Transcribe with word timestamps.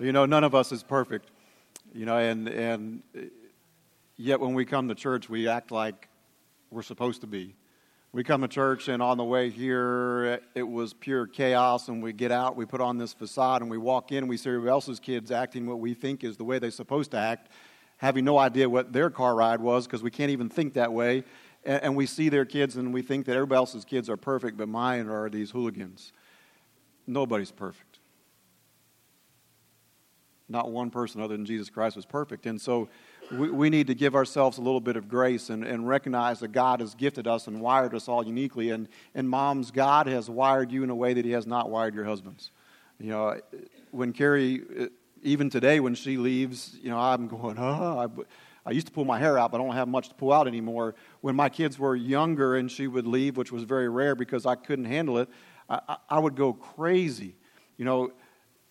You 0.00 0.12
know, 0.12 0.26
none 0.26 0.42
of 0.42 0.54
us 0.54 0.72
is 0.72 0.82
perfect. 0.82 1.30
You 1.92 2.04
know, 2.04 2.18
and, 2.18 2.48
and 2.48 3.02
yet 4.16 4.40
when 4.40 4.54
we 4.54 4.64
come 4.64 4.88
to 4.88 4.94
church, 4.94 5.28
we 5.28 5.46
act 5.46 5.70
like 5.70 6.08
we're 6.70 6.82
supposed 6.82 7.20
to 7.20 7.28
be. 7.28 7.54
We 8.12 8.24
come 8.24 8.42
to 8.42 8.48
church, 8.48 8.88
and 8.88 9.02
on 9.02 9.16
the 9.16 9.24
way 9.24 9.50
here, 9.50 10.40
it 10.54 10.62
was 10.62 10.94
pure 10.94 11.26
chaos. 11.26 11.88
And 11.88 12.02
we 12.02 12.12
get 12.12 12.32
out, 12.32 12.56
we 12.56 12.64
put 12.64 12.80
on 12.80 12.98
this 12.98 13.12
facade, 13.12 13.62
and 13.62 13.70
we 13.70 13.78
walk 13.78 14.10
in, 14.10 14.18
and 14.18 14.28
we 14.28 14.36
see 14.36 14.50
everybody 14.50 14.70
else's 14.70 14.98
kids 14.98 15.30
acting 15.30 15.66
what 15.66 15.78
we 15.78 15.94
think 15.94 16.24
is 16.24 16.36
the 16.36 16.44
way 16.44 16.58
they're 16.58 16.70
supposed 16.72 17.12
to 17.12 17.16
act, 17.16 17.50
having 17.98 18.24
no 18.24 18.38
idea 18.38 18.68
what 18.68 18.92
their 18.92 19.10
car 19.10 19.36
ride 19.36 19.60
was 19.60 19.86
because 19.86 20.02
we 20.02 20.10
can't 20.10 20.30
even 20.30 20.48
think 20.48 20.74
that 20.74 20.92
way. 20.92 21.22
And, 21.64 21.82
and 21.82 21.96
we 21.96 22.06
see 22.06 22.28
their 22.28 22.44
kids, 22.44 22.76
and 22.76 22.92
we 22.92 23.02
think 23.02 23.26
that 23.26 23.34
everybody 23.34 23.58
else's 23.58 23.84
kids 23.84 24.10
are 24.10 24.16
perfect, 24.16 24.56
but 24.56 24.68
mine 24.68 25.08
are 25.08 25.28
these 25.28 25.52
hooligans. 25.52 26.12
Nobody's 27.06 27.52
perfect. 27.52 27.93
Not 30.48 30.70
one 30.70 30.90
person 30.90 31.20
other 31.20 31.36
than 31.36 31.46
Jesus 31.46 31.70
Christ 31.70 31.96
was 31.96 32.04
perfect. 32.04 32.44
And 32.46 32.60
so 32.60 32.88
we, 33.32 33.50
we 33.50 33.70
need 33.70 33.86
to 33.86 33.94
give 33.94 34.14
ourselves 34.14 34.58
a 34.58 34.60
little 34.60 34.80
bit 34.80 34.96
of 34.96 35.08
grace 35.08 35.48
and, 35.48 35.64
and 35.64 35.88
recognize 35.88 36.40
that 36.40 36.52
God 36.52 36.80
has 36.80 36.94
gifted 36.94 37.26
us 37.26 37.46
and 37.46 37.60
wired 37.60 37.94
us 37.94 38.08
all 38.08 38.24
uniquely. 38.26 38.70
And, 38.70 38.88
and 39.14 39.28
moms, 39.28 39.70
God 39.70 40.06
has 40.06 40.28
wired 40.28 40.70
you 40.70 40.82
in 40.82 40.90
a 40.90 40.94
way 40.94 41.14
that 41.14 41.24
He 41.24 41.30
has 41.30 41.46
not 41.46 41.70
wired 41.70 41.94
your 41.94 42.04
husbands. 42.04 42.50
You 43.00 43.10
know, 43.10 43.40
when 43.90 44.12
Carrie, 44.12 44.62
uh, 44.78 44.86
even 45.22 45.48
today 45.48 45.80
when 45.80 45.94
she 45.94 46.18
leaves, 46.18 46.76
you 46.82 46.90
know, 46.90 46.98
I'm 46.98 47.26
going, 47.26 47.56
oh, 47.58 47.98
I, 47.98 48.68
I 48.68 48.72
used 48.72 48.86
to 48.86 48.92
pull 48.92 49.04
my 49.04 49.18
hair 49.18 49.38
out, 49.38 49.50
but 49.50 49.60
I 49.60 49.64
don't 49.64 49.74
have 49.74 49.88
much 49.88 50.10
to 50.10 50.14
pull 50.14 50.32
out 50.32 50.46
anymore. 50.46 50.94
When 51.22 51.34
my 51.34 51.48
kids 51.48 51.78
were 51.78 51.96
younger 51.96 52.56
and 52.56 52.70
she 52.70 52.86
would 52.86 53.06
leave, 53.06 53.36
which 53.36 53.50
was 53.50 53.62
very 53.62 53.88
rare 53.88 54.14
because 54.14 54.46
I 54.46 54.54
couldn't 54.54 54.86
handle 54.86 55.18
it, 55.18 55.28
I, 55.68 55.96
I 56.10 56.18
would 56.18 56.36
go 56.36 56.52
crazy. 56.52 57.34
You 57.78 57.84
know, 57.86 58.12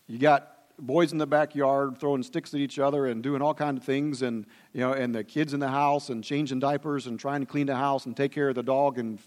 you 0.08 0.20
got 0.20 0.53
boys 0.86 1.14
in 1.14 1.18
the 1.18 1.26
backyard 1.26 1.98
throwing 1.98 2.22
sticks 2.22 2.54
at 2.54 2.60
each 2.60 2.78
other 2.78 3.06
and 3.06 3.24
doing 3.24 3.42
all 3.42 3.54
kinds 3.54 3.78
of 3.78 3.86
things 3.86 4.22
and 4.22 4.46
you 4.74 4.82
know 4.82 4.92
and 4.92 5.16
the 5.16 5.24
kids 5.24 5.54
in 5.54 5.60
the 5.60 5.68
house 5.68 6.10
and 6.10 6.24
changing 6.24 6.60
diapers 6.60 7.08
and 7.08 7.18
trying 7.20 7.40
to 7.40 7.46
clean 7.46 7.68
the 7.68 7.76
house 7.76 8.06
and 8.06 8.18
take 8.18 8.34
care 8.34 8.50
of 8.50 8.56
the 8.56 8.64
dog 8.64 9.00
and 9.00 9.20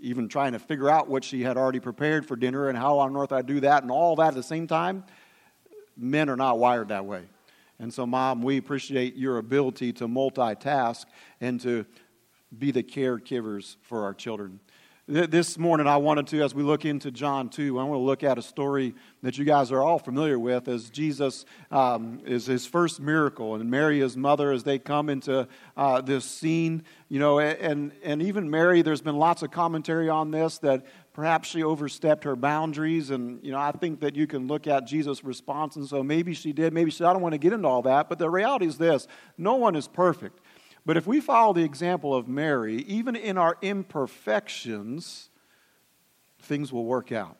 even 0.00 0.28
trying 0.28 0.52
to 0.52 0.58
figure 0.58 0.90
out 0.90 1.08
what 1.08 1.22
she 1.22 1.42
had 1.42 1.56
already 1.56 1.78
prepared 1.78 2.26
for 2.26 2.34
dinner 2.34 2.68
and 2.68 2.76
how 2.76 2.98
on 2.98 3.16
earth 3.16 3.30
I 3.30 3.42
do 3.42 3.60
that 3.60 3.82
and 3.82 3.90
all 3.90 4.16
that 4.16 4.28
at 4.28 4.34
the 4.34 4.42
same 4.42 4.66
time 4.66 5.04
men 5.96 6.28
are 6.28 6.36
not 6.36 6.58
wired 6.58 6.88
that 6.88 7.06
way. 7.06 7.22
And 7.78 7.94
so 7.94 8.04
mom 8.04 8.42
we 8.42 8.56
appreciate 8.56 9.14
your 9.14 9.38
ability 9.38 9.92
to 9.94 10.08
multitask 10.08 11.04
and 11.40 11.60
to 11.60 11.86
be 12.58 12.72
the 12.72 12.82
caregivers 12.82 13.76
for 13.82 14.02
our 14.02 14.14
children 14.14 14.58
this 15.08 15.56
morning, 15.56 15.86
I 15.86 15.98
wanted 15.98 16.26
to, 16.28 16.42
as 16.42 16.52
we 16.52 16.64
look 16.64 16.84
into 16.84 17.12
John 17.12 17.48
2, 17.48 17.78
I 17.78 17.84
want 17.84 18.00
to 18.00 18.02
look 18.02 18.24
at 18.24 18.38
a 18.38 18.42
story 18.42 18.92
that 19.22 19.38
you 19.38 19.44
guys 19.44 19.70
are 19.70 19.80
all 19.80 20.00
familiar 20.00 20.36
with 20.36 20.66
as 20.66 20.90
Jesus 20.90 21.44
um, 21.70 22.20
is 22.26 22.46
his 22.46 22.66
first 22.66 22.98
miracle, 22.98 23.54
and 23.54 23.70
Mary, 23.70 24.00
his 24.00 24.16
mother, 24.16 24.50
as 24.50 24.64
they 24.64 24.80
come 24.80 25.08
into 25.08 25.46
uh, 25.76 26.00
this 26.00 26.24
scene. 26.24 26.82
You 27.08 27.20
know, 27.20 27.38
and, 27.38 27.92
and 28.02 28.20
even 28.20 28.50
Mary, 28.50 28.82
there's 28.82 29.00
been 29.00 29.16
lots 29.16 29.42
of 29.42 29.52
commentary 29.52 30.08
on 30.08 30.32
this 30.32 30.58
that 30.58 30.84
perhaps 31.12 31.48
she 31.48 31.62
overstepped 31.62 32.24
her 32.24 32.34
boundaries. 32.34 33.10
And, 33.10 33.42
you 33.44 33.52
know, 33.52 33.58
I 33.58 33.70
think 33.70 34.00
that 34.00 34.16
you 34.16 34.26
can 34.26 34.48
look 34.48 34.66
at 34.66 34.88
Jesus' 34.88 35.22
response 35.22 35.76
and 35.76 35.86
so 35.86 36.02
maybe 36.02 36.34
she 36.34 36.52
did, 36.52 36.74
maybe 36.74 36.90
she, 36.90 37.04
I 37.04 37.12
don't 37.12 37.22
want 37.22 37.32
to 37.32 37.38
get 37.38 37.52
into 37.52 37.68
all 37.68 37.82
that. 37.82 38.08
But 38.08 38.18
the 38.18 38.28
reality 38.28 38.66
is 38.66 38.76
this 38.76 39.06
no 39.38 39.54
one 39.54 39.76
is 39.76 39.86
perfect. 39.86 40.40
But 40.86 40.96
if 40.96 41.04
we 41.04 41.20
follow 41.20 41.52
the 41.52 41.64
example 41.64 42.14
of 42.14 42.28
Mary, 42.28 42.76
even 42.82 43.16
in 43.16 43.36
our 43.36 43.58
imperfections, 43.60 45.30
things 46.42 46.72
will 46.72 46.84
work 46.84 47.10
out. 47.10 47.36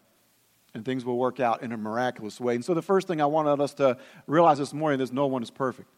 And 0.75 0.85
things 0.85 1.07
will 1.07 1.17
work 1.17 1.41
out 1.41 1.63
in 1.63 1.73
a 1.73 1.77
miraculous 1.79 2.39
way. 2.39 2.57
And 2.57 2.63
so, 2.63 2.75
the 2.75 2.83
first 2.83 3.09
thing 3.09 3.23
I 3.23 3.27
wanted 3.27 3.63
us 3.63 3.73
to 3.75 3.97
realize 4.27 4.59
this 4.59 4.75
morning 4.75 5.01
is 5.01 5.11
no 5.11 5.27
one 5.27 5.43
is 5.43 5.51
perfect. 5.51 5.89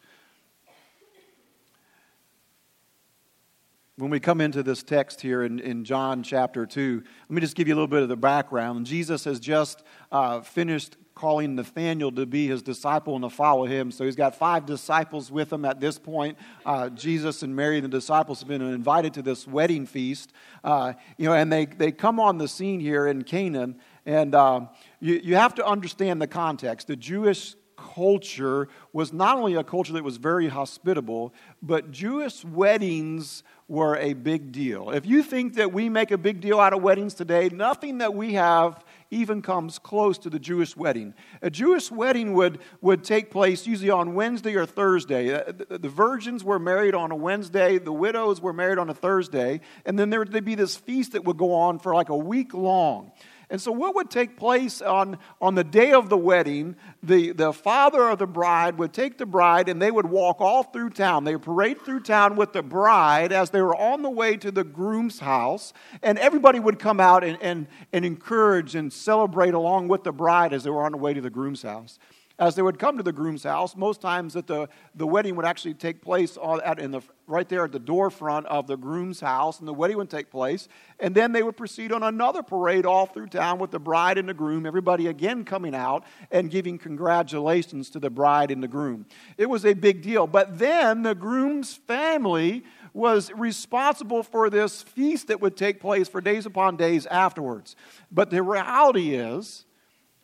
When 3.96 4.10
we 4.10 4.20
come 4.20 4.40
into 4.40 4.62
this 4.62 4.84
text 4.84 5.20
here 5.20 5.42
in, 5.42 5.58
in 5.58 5.84
John 5.84 6.22
chapter 6.22 6.64
2, 6.64 7.02
let 7.02 7.30
me 7.34 7.40
just 7.40 7.56
give 7.56 7.66
you 7.66 7.74
a 7.74 7.76
little 7.76 7.88
bit 7.88 8.04
of 8.04 8.08
the 8.08 8.16
background. 8.16 8.86
Jesus 8.86 9.24
has 9.24 9.40
just 9.40 9.82
uh, 10.12 10.42
finished 10.42 10.96
calling 11.18 11.56
Nathanael 11.56 12.12
to 12.12 12.26
be 12.26 12.46
his 12.46 12.62
disciple 12.62 13.16
and 13.16 13.24
to 13.24 13.28
follow 13.28 13.66
him. 13.66 13.90
So 13.90 14.04
he's 14.04 14.14
got 14.14 14.36
five 14.36 14.66
disciples 14.66 15.32
with 15.32 15.52
him 15.52 15.64
at 15.64 15.80
this 15.80 15.98
point. 15.98 16.38
Uh, 16.64 16.90
Jesus 16.90 17.42
and 17.42 17.56
Mary, 17.56 17.76
and 17.76 17.84
the 17.84 17.88
disciples, 17.88 18.38
have 18.38 18.48
been 18.48 18.62
invited 18.62 19.14
to 19.14 19.22
this 19.22 19.44
wedding 19.46 19.84
feast. 19.84 20.32
Uh, 20.62 20.92
you 21.16 21.26
know, 21.26 21.34
and 21.34 21.52
they, 21.52 21.66
they 21.66 21.90
come 21.90 22.20
on 22.20 22.38
the 22.38 22.46
scene 22.46 22.78
here 22.78 23.08
in 23.08 23.24
Cana. 23.24 23.74
And 24.06 24.32
uh, 24.32 24.66
you, 25.00 25.20
you 25.22 25.34
have 25.34 25.56
to 25.56 25.66
understand 25.66 26.22
the 26.22 26.28
context. 26.28 26.86
The 26.86 26.94
Jewish 26.94 27.56
culture 27.76 28.68
was 28.92 29.12
not 29.12 29.36
only 29.36 29.54
a 29.54 29.64
culture 29.64 29.92
that 29.94 30.04
was 30.04 30.18
very 30.18 30.48
hospitable, 30.48 31.34
but 31.62 31.90
Jewish 31.90 32.44
weddings 32.44 33.42
were 33.66 33.96
a 33.96 34.14
big 34.14 34.52
deal. 34.52 34.90
If 34.90 35.04
you 35.04 35.22
think 35.22 35.54
that 35.54 35.72
we 35.72 35.88
make 35.88 36.10
a 36.10 36.18
big 36.18 36.40
deal 36.40 36.60
out 36.60 36.72
of 36.72 36.82
weddings 36.82 37.14
today, 37.14 37.48
nothing 37.50 37.98
that 37.98 38.14
we 38.14 38.34
have 38.34 38.84
even 39.10 39.42
comes 39.42 39.78
close 39.78 40.18
to 40.18 40.30
the 40.30 40.38
Jewish 40.38 40.76
wedding. 40.76 41.14
A 41.42 41.50
Jewish 41.50 41.90
wedding 41.90 42.34
would, 42.34 42.58
would 42.80 43.04
take 43.04 43.30
place 43.30 43.66
usually 43.66 43.90
on 43.90 44.14
Wednesday 44.14 44.54
or 44.54 44.66
Thursday. 44.66 45.32
Uh, 45.34 45.52
the, 45.68 45.78
the 45.78 45.88
virgins 45.88 46.44
were 46.44 46.58
married 46.58 46.94
on 46.94 47.10
a 47.10 47.16
Wednesday, 47.16 47.78
the 47.78 47.92
widows 47.92 48.40
were 48.40 48.52
married 48.52 48.78
on 48.78 48.90
a 48.90 48.94
Thursday, 48.94 49.60
and 49.84 49.98
then 49.98 50.10
there 50.10 50.20
would 50.20 50.44
be 50.44 50.54
this 50.54 50.76
feast 50.76 51.12
that 51.12 51.24
would 51.24 51.38
go 51.38 51.54
on 51.54 51.78
for 51.78 51.94
like 51.94 52.08
a 52.08 52.16
week 52.16 52.54
long. 52.54 53.12
And 53.50 53.60
so, 53.60 53.72
what 53.72 53.94
would 53.94 54.10
take 54.10 54.36
place 54.36 54.82
on, 54.82 55.18
on 55.40 55.54
the 55.54 55.64
day 55.64 55.92
of 55.92 56.10
the 56.10 56.18
wedding? 56.18 56.76
The, 57.02 57.32
the 57.32 57.52
father 57.54 58.08
of 58.08 58.18
the 58.18 58.26
bride 58.26 58.76
would 58.78 58.92
take 58.92 59.16
the 59.16 59.24
bride 59.24 59.70
and 59.70 59.80
they 59.80 59.90
would 59.90 60.04
walk 60.04 60.40
all 60.40 60.62
through 60.62 60.90
town. 60.90 61.24
They 61.24 61.34
would 61.34 61.44
parade 61.44 61.80
through 61.80 62.00
town 62.00 62.36
with 62.36 62.52
the 62.52 62.62
bride 62.62 63.32
as 63.32 63.48
they 63.48 63.62
were 63.62 63.76
on 63.76 64.02
the 64.02 64.10
way 64.10 64.36
to 64.36 64.50
the 64.50 64.64
groom's 64.64 65.20
house. 65.20 65.72
And 66.02 66.18
everybody 66.18 66.60
would 66.60 66.78
come 66.78 67.00
out 67.00 67.24
and, 67.24 67.38
and, 67.40 67.68
and 67.92 68.04
encourage 68.04 68.74
and 68.74 68.92
celebrate 68.92 69.54
along 69.54 69.88
with 69.88 70.04
the 70.04 70.12
bride 70.12 70.52
as 70.52 70.64
they 70.64 70.70
were 70.70 70.84
on 70.84 70.92
the 70.92 70.98
way 70.98 71.14
to 71.14 71.20
the 71.22 71.30
groom's 71.30 71.62
house 71.62 71.98
as 72.38 72.54
they 72.54 72.62
would 72.62 72.78
come 72.78 72.96
to 72.96 73.02
the 73.02 73.12
groom's 73.12 73.42
house, 73.42 73.74
most 73.74 74.00
times 74.00 74.34
that 74.34 74.46
the, 74.46 74.68
the 74.94 75.06
wedding 75.06 75.34
would 75.34 75.44
actually 75.44 75.74
take 75.74 76.00
place 76.00 76.38
at, 76.64 76.78
in 76.78 76.92
the, 76.92 77.00
right 77.26 77.48
there 77.48 77.64
at 77.64 77.72
the 77.72 77.80
door 77.80 78.10
front 78.10 78.46
of 78.46 78.68
the 78.68 78.76
groom's 78.76 79.18
house, 79.18 79.58
and 79.58 79.66
the 79.66 79.74
wedding 79.74 79.96
would 79.96 80.08
take 80.08 80.30
place. 80.30 80.68
And 81.00 81.14
then 81.14 81.32
they 81.32 81.42
would 81.42 81.56
proceed 81.56 81.90
on 81.90 82.04
another 82.04 82.44
parade 82.44 82.86
all 82.86 83.06
through 83.06 83.26
town 83.26 83.58
with 83.58 83.72
the 83.72 83.80
bride 83.80 84.18
and 84.18 84.28
the 84.28 84.34
groom, 84.34 84.66
everybody 84.66 85.08
again 85.08 85.44
coming 85.44 85.74
out 85.74 86.04
and 86.30 86.48
giving 86.48 86.78
congratulations 86.78 87.90
to 87.90 87.98
the 87.98 88.10
bride 88.10 88.52
and 88.52 88.62
the 88.62 88.68
groom. 88.68 89.06
It 89.36 89.50
was 89.50 89.66
a 89.66 89.74
big 89.74 90.02
deal. 90.02 90.28
But 90.28 90.60
then 90.60 91.02
the 91.02 91.16
groom's 91.16 91.74
family 91.74 92.62
was 92.94 93.32
responsible 93.32 94.22
for 94.22 94.48
this 94.48 94.82
feast 94.82 95.26
that 95.26 95.40
would 95.40 95.56
take 95.56 95.80
place 95.80 96.08
for 96.08 96.20
days 96.20 96.46
upon 96.46 96.76
days 96.76 97.04
afterwards. 97.06 97.74
But 98.12 98.30
the 98.30 98.42
reality 98.44 99.14
is, 99.14 99.64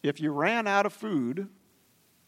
if 0.04 0.20
you 0.20 0.30
ran 0.32 0.66
out 0.66 0.86
of 0.86 0.92
food, 0.92 1.48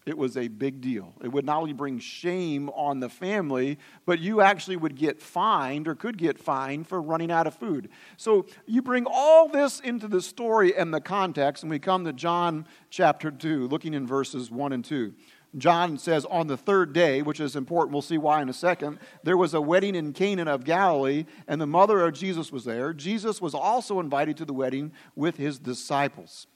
it 0.07 0.17
was 0.17 0.37
a 0.37 0.47
big 0.47 0.81
deal. 0.81 1.13
It 1.21 1.33
would 1.33 1.45
not 1.45 1.59
only 1.59 1.73
bring 1.73 1.99
shame 1.99 2.69
on 2.71 3.01
the 3.01 3.09
family, 3.09 3.77
but 4.07 4.21
you 4.21 4.41
actually 4.41 4.77
would 4.77 4.95
get 4.95 5.21
fined 5.21 5.89
or 5.89 5.97
could 5.97 6.17
get 6.17 6.39
fined 6.39 6.87
for 6.87 7.03
running 7.03 7.33
out 7.33 7.49
of 7.49 7.55
food. 7.55 7.89
So 8.17 8.47
you 8.67 8.83
bring 8.83 9.05
all 9.11 9.49
this 9.49 9.81
into 9.81 10.07
the 10.07 10.23
story 10.23 10.77
and 10.77 10.95
the 10.95 11.01
context, 11.01 11.65
and 11.65 11.71
we 11.71 11.81
come 11.81 12.05
to 12.05 12.13
John 12.13 12.67
chapter 12.89 13.33
2, 13.33 13.67
looking 13.67 13.95
in 13.95 14.07
verses 14.07 14.49
1 14.49 14.73
and 14.73 14.85
2. 14.85 15.13
John 15.59 15.99
says, 15.99 16.25
On 16.27 16.47
the 16.47 16.57
third 16.57 16.93
day, 16.93 17.23
which 17.23 17.41
is 17.41 17.57
important, 17.57 17.93
we'll 17.93 18.03
see 18.03 18.19
why 18.19 18.41
in 18.43 18.49
a 18.49 18.53
second, 18.53 19.01
there 19.25 19.37
was 19.37 19.55
a 19.55 19.61
wedding 19.61 19.97
in 19.97 20.13
Cana 20.13 20.45
of 20.45 20.65
Galilee, 20.65 21.25
and 21.49 21.61
the 21.61 21.67
mother 21.67 22.05
of 22.05 22.15
Jesus 22.15 22.53
was 22.53 22.65
there. 22.65 22.93
Jesus 22.93 23.41
was 23.41 23.55
also 23.55 23.99
invited 23.99 24.37
to 24.37 24.45
the 24.45 24.53
wedding 24.53 24.93
with 25.17 25.37
his 25.37 25.59
disciples. 25.59 26.47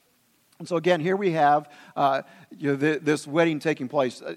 And 0.61 0.69
so, 0.69 0.77
again, 0.77 1.01
here 1.01 1.17
we 1.17 1.33
have 1.33 1.71
uh, 1.97 2.21
you 2.57 2.77
know, 2.77 2.77
this 2.77 3.27
wedding 3.27 3.59
taking 3.59 3.89
place. 3.89 4.21
Uh, 4.21 4.35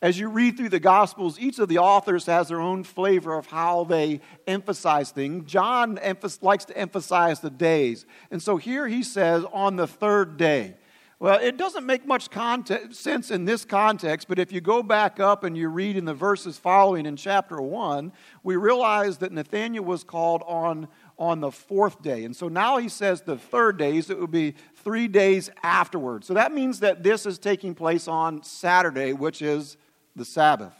as 0.00 0.18
you 0.18 0.28
read 0.28 0.56
through 0.56 0.70
the 0.70 0.80
Gospels, 0.80 1.38
each 1.38 1.58
of 1.58 1.68
the 1.68 1.78
authors 1.78 2.24
has 2.26 2.48
their 2.48 2.60
own 2.60 2.82
flavor 2.82 3.36
of 3.36 3.46
how 3.46 3.84
they 3.84 4.22
emphasize 4.46 5.10
things. 5.10 5.50
John 5.50 5.98
emph- 5.98 6.42
likes 6.42 6.64
to 6.66 6.76
emphasize 6.76 7.40
the 7.40 7.50
days. 7.50 8.06
And 8.30 8.42
so 8.42 8.56
here 8.56 8.88
he 8.88 9.02
says, 9.02 9.44
on 9.52 9.76
the 9.76 9.86
third 9.86 10.38
day. 10.38 10.76
Well, 11.18 11.38
it 11.40 11.56
doesn't 11.56 11.86
make 11.86 12.06
much 12.06 12.30
context, 12.30 13.00
sense 13.00 13.30
in 13.30 13.46
this 13.46 13.64
context, 13.64 14.28
but 14.28 14.38
if 14.38 14.52
you 14.52 14.60
go 14.60 14.82
back 14.82 15.18
up 15.18 15.44
and 15.44 15.56
you 15.56 15.68
read 15.68 15.96
in 15.96 16.04
the 16.04 16.12
verses 16.12 16.58
following 16.58 17.06
in 17.06 17.16
chapter 17.16 17.58
1, 17.58 18.12
we 18.42 18.56
realize 18.56 19.16
that 19.18 19.32
Nathanael 19.32 19.82
was 19.82 20.04
called 20.04 20.42
on, 20.46 20.88
on 21.18 21.40
the 21.40 21.50
fourth 21.50 22.02
day. 22.02 22.24
And 22.24 22.36
so 22.36 22.48
now 22.48 22.76
he 22.76 22.90
says 22.90 23.22
the 23.22 23.38
third 23.38 23.78
day, 23.78 23.98
so 24.02 24.12
it 24.12 24.20
would 24.20 24.30
be 24.30 24.56
three 24.86 25.08
days 25.08 25.50
afterwards. 25.64 26.28
So 26.28 26.34
that 26.34 26.54
means 26.54 26.78
that 26.78 27.02
this 27.02 27.26
is 27.26 27.40
taking 27.40 27.74
place 27.74 28.06
on 28.06 28.44
Saturday, 28.44 29.12
which 29.14 29.42
is 29.42 29.76
the 30.14 30.24
Sabbath. 30.24 30.74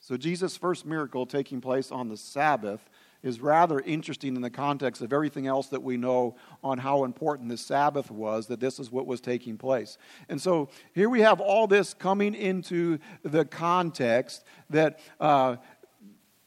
So 0.00 0.16
Jesus' 0.16 0.56
first 0.56 0.86
miracle 0.86 1.26
taking 1.26 1.60
place 1.60 1.92
on 1.92 2.08
the 2.08 2.16
Sabbath 2.16 2.80
is 3.22 3.38
rather 3.38 3.80
interesting 3.80 4.34
in 4.34 4.40
the 4.40 4.48
context 4.48 5.02
of 5.02 5.12
everything 5.12 5.46
else 5.46 5.66
that 5.68 5.82
we 5.82 5.98
know 5.98 6.36
on 6.62 6.78
how 6.78 7.04
important 7.04 7.50
the 7.50 7.58
Sabbath 7.58 8.10
was, 8.10 8.46
that 8.46 8.60
this 8.60 8.78
is 8.78 8.90
what 8.90 9.06
was 9.06 9.20
taking 9.20 9.58
place. 9.58 9.98
And 10.30 10.40
so 10.40 10.70
here 10.94 11.10
we 11.10 11.20
have 11.20 11.42
all 11.42 11.66
this 11.66 11.92
coming 11.92 12.34
into 12.34 12.98
the 13.22 13.44
context 13.44 14.42
that 14.70 15.00
uh, 15.20 15.56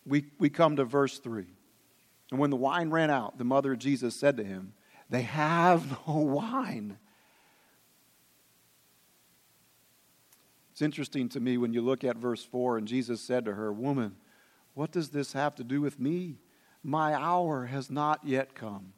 we, 0.03 0.25
we 0.39 0.49
come 0.49 0.77
to 0.77 0.83
verse 0.83 1.19
3. 1.19 1.45
And 2.31 2.39
when 2.39 2.49
the 2.49 2.55
wine 2.55 2.89
ran 2.89 3.11
out, 3.11 3.37
the 3.37 3.43
mother 3.43 3.73
of 3.73 3.77
Jesus 3.77 4.15
said 4.15 4.35
to 4.37 4.43
him, 4.43 4.73
They 5.09 5.23
have 5.23 5.89
no 6.07 6.15
wine. 6.15 6.97
It's 10.71 10.81
interesting 10.81 11.27
to 11.29 11.39
me 11.39 11.57
when 11.57 11.73
you 11.73 11.81
look 11.81 12.03
at 12.03 12.17
verse 12.17 12.43
4, 12.43 12.77
and 12.77 12.87
Jesus 12.87 13.19
said 13.19 13.45
to 13.45 13.53
her, 13.53 13.73
Woman, 13.73 14.15
what 14.75 14.91
does 14.91 15.09
this 15.09 15.33
have 15.33 15.55
to 15.55 15.63
do 15.63 15.81
with 15.81 15.99
me? 15.99 16.35
My 16.83 17.15
hour 17.15 17.65
has 17.65 17.89
not 17.89 18.19
yet 18.23 18.53
come. 18.53 18.93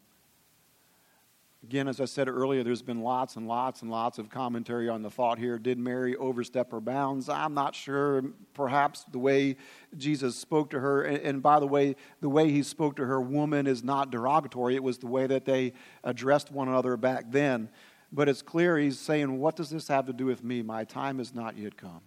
Again, 1.61 1.89
as 1.89 1.99
I 1.99 2.05
said 2.05 2.29
earlier, 2.29 2.63
there's 2.63 2.81
been 2.81 3.01
lots 3.01 3.35
and 3.35 3.45
lots 3.45 3.81
and 3.81 3.91
lots 3.91 4.17
of 4.17 4.29
commentary 4.29 4.87
on 4.87 5.01
the 5.01 5.09
thought 5.09 5.37
here. 5.37 5.59
Did 5.59 5.77
Mary 5.77 6.15
overstep 6.15 6.71
her 6.71 6.79
bounds? 6.79 7.27
I'm 7.27 7.53
not 7.53 7.75
sure. 7.75 8.23
Perhaps 8.53 9.03
the 9.11 9.19
way 9.19 9.57
Jesus 9.97 10.37
spoke 10.37 10.69
to 10.69 10.79
her, 10.79 11.03
and 11.03 11.43
by 11.43 11.59
the 11.59 11.67
way, 11.67 11.97
the 12.21 12.29
way 12.29 12.49
he 12.49 12.63
spoke 12.63 12.95
to 12.95 13.05
her, 13.05 13.19
woman, 13.19 13.67
is 13.67 13.83
not 13.83 14.09
derogatory. 14.09 14.75
It 14.75 14.83
was 14.83 14.99
the 14.99 15.07
way 15.07 15.27
that 15.27 15.43
they 15.43 15.73
addressed 16.05 16.49
one 16.49 16.69
another 16.69 16.95
back 16.95 17.25
then. 17.29 17.69
But 18.11 18.29
it's 18.29 18.41
clear 18.41 18.77
he's 18.77 18.97
saying, 18.97 19.37
What 19.37 19.57
does 19.57 19.69
this 19.69 19.89
have 19.89 20.05
to 20.05 20.13
do 20.13 20.25
with 20.25 20.43
me? 20.43 20.61
My 20.61 20.85
time 20.85 21.17
has 21.17 21.35
not 21.35 21.57
yet 21.57 21.75
come. 21.75 22.01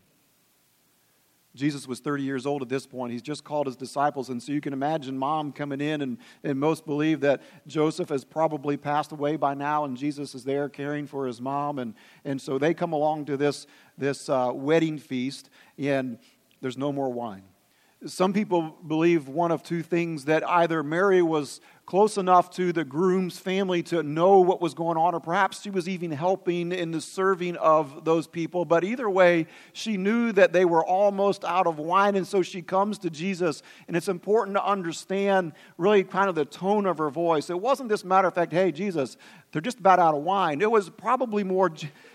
Jesus 1.54 1.86
was 1.86 2.00
30 2.00 2.22
years 2.22 2.46
old 2.46 2.62
at 2.62 2.68
this 2.68 2.86
point. 2.86 3.12
He's 3.12 3.22
just 3.22 3.44
called 3.44 3.66
his 3.66 3.76
disciples. 3.76 4.30
And 4.30 4.42
so 4.42 4.52
you 4.52 4.60
can 4.60 4.72
imagine 4.72 5.18
mom 5.18 5.52
coming 5.52 5.80
in, 5.80 6.00
and, 6.00 6.18
and 6.42 6.58
most 6.58 6.86
believe 6.86 7.20
that 7.20 7.42
Joseph 7.66 8.08
has 8.08 8.24
probably 8.24 8.78
passed 8.78 9.12
away 9.12 9.36
by 9.36 9.52
now, 9.52 9.84
and 9.84 9.96
Jesus 9.96 10.34
is 10.34 10.44
there 10.44 10.68
caring 10.68 11.06
for 11.06 11.26
his 11.26 11.40
mom. 11.40 11.78
And, 11.78 11.94
and 12.24 12.40
so 12.40 12.58
they 12.58 12.72
come 12.72 12.92
along 12.94 13.26
to 13.26 13.36
this, 13.36 13.66
this 13.98 14.30
uh, 14.30 14.50
wedding 14.54 14.98
feast, 14.98 15.50
and 15.76 16.18
there's 16.62 16.78
no 16.78 16.90
more 16.90 17.12
wine. 17.12 17.42
Some 18.06 18.32
people 18.32 18.76
believe 18.86 19.28
one 19.28 19.52
of 19.52 19.62
two 19.62 19.82
things 19.82 20.24
that 20.24 20.48
either 20.48 20.82
Mary 20.82 21.22
was 21.22 21.60
close 21.92 22.16
enough 22.16 22.48
to 22.48 22.72
the 22.72 22.86
groom's 22.86 23.38
family 23.38 23.82
to 23.82 24.02
know 24.02 24.40
what 24.40 24.62
was 24.62 24.72
going 24.72 24.96
on, 24.96 25.14
or 25.14 25.20
perhaps 25.20 25.60
she 25.60 25.68
was 25.68 25.86
even 25.86 26.10
helping 26.10 26.72
in 26.72 26.90
the 26.90 27.02
serving 27.02 27.54
of 27.56 28.06
those 28.06 28.26
people. 28.26 28.64
But 28.64 28.82
either 28.82 29.10
way, 29.10 29.46
she 29.74 29.98
knew 29.98 30.32
that 30.32 30.54
they 30.54 30.64
were 30.64 30.82
almost 30.82 31.44
out 31.44 31.66
of 31.66 31.78
wine, 31.78 32.16
and 32.16 32.26
so 32.26 32.40
she 32.40 32.62
comes 32.62 32.96
to 33.00 33.10
Jesus. 33.10 33.62
And 33.88 33.94
it's 33.94 34.08
important 34.08 34.56
to 34.56 34.64
understand 34.64 35.52
really 35.76 36.02
kind 36.02 36.30
of 36.30 36.34
the 36.34 36.46
tone 36.46 36.86
of 36.86 36.96
her 36.96 37.10
voice. 37.10 37.50
It 37.50 37.60
wasn't 37.60 37.90
this 37.90 38.06
matter 38.06 38.26
of 38.26 38.34
fact, 38.34 38.54
hey, 38.54 38.72
Jesus, 38.72 39.18
they're 39.52 39.60
just 39.60 39.78
about 39.78 39.98
out 39.98 40.14
of 40.14 40.22
wine. 40.22 40.62
It 40.62 40.70
was 40.70 40.88
probably 40.88 41.44
more 41.44 41.70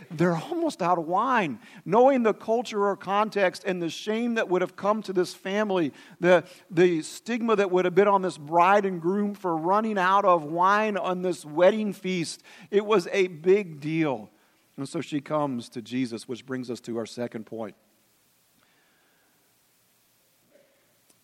they're 0.09 0.35
almost 0.35 0.81
out 0.81 0.97
of 0.97 1.05
wine. 1.05 1.59
Knowing 1.85 2.23
the 2.23 2.33
culture 2.33 2.85
or 2.85 2.95
context 2.95 3.63
and 3.65 3.81
the 3.81 3.89
shame 3.89 4.35
that 4.35 4.49
would 4.49 4.61
have 4.61 4.75
come 4.75 5.01
to 5.03 5.13
this 5.13 5.33
family, 5.33 5.93
the, 6.19 6.43
the 6.71 7.01
stigma 7.01 7.55
that 7.55 7.71
would 7.71 7.85
have 7.85 7.95
been 7.95 8.07
on 8.07 8.21
this 8.21 8.37
bride 8.37 8.85
and 8.85 9.01
groom 9.01 9.33
for 9.33 9.55
running 9.67 9.97
out 9.97 10.25
of 10.25 10.43
wine 10.43 10.97
on 10.97 11.21
this 11.21 11.45
wedding 11.45 11.93
feast, 11.93 12.41
it 12.71 12.85
was 12.85 13.07
a 13.11 13.27
big 13.27 13.79
deal. 13.79 14.29
And 14.77 14.87
so 14.87 15.01
she 15.01 15.21
comes 15.21 15.69
to 15.69 15.81
Jesus, 15.81 16.27
which 16.27 16.45
brings 16.45 16.69
us 16.69 16.79
to 16.81 16.97
our 16.97 17.05
second 17.05 17.45
point. 17.45 17.75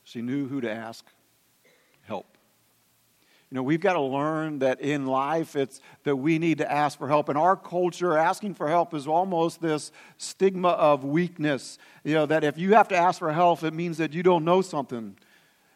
She 0.04 0.22
knew 0.22 0.48
who 0.48 0.62
to 0.62 0.72
ask 0.72 1.06
help. 2.02 2.38
You 3.50 3.58
know, 3.58 3.64
we've 3.64 3.80
got 3.80 3.94
to 3.94 4.02
learn 4.02 4.60
that 4.60 4.82
in 4.82 5.06
life 5.06 5.56
it's 5.56 5.80
that 6.06 6.16
we 6.16 6.40
need 6.40 6.58
to 6.58 6.72
ask 6.72 6.98
for 6.98 7.08
help. 7.08 7.30
In 7.30 7.38
our 7.38 7.56
culture, 7.56 8.18
asking 8.18 8.56
for 8.56 8.68
help 8.68 8.96
is 8.96 9.06
almost 9.06 9.62
this 9.62 9.92
stigma 10.18 10.70
of 10.70 11.04
weakness. 11.04 11.78
You 12.04 12.16
know, 12.16 12.26
that 12.26 12.44
if 12.44 12.58
you 12.58 12.74
have 12.74 12.88
to 12.88 12.98
ask 12.98 13.20
for 13.20 13.32
help, 13.32 13.64
it 13.64 13.76
means 13.76 14.00
that 14.00 14.12
you 14.12 14.24
don't 14.24 14.44
know 14.44 14.64
something. 14.64 15.16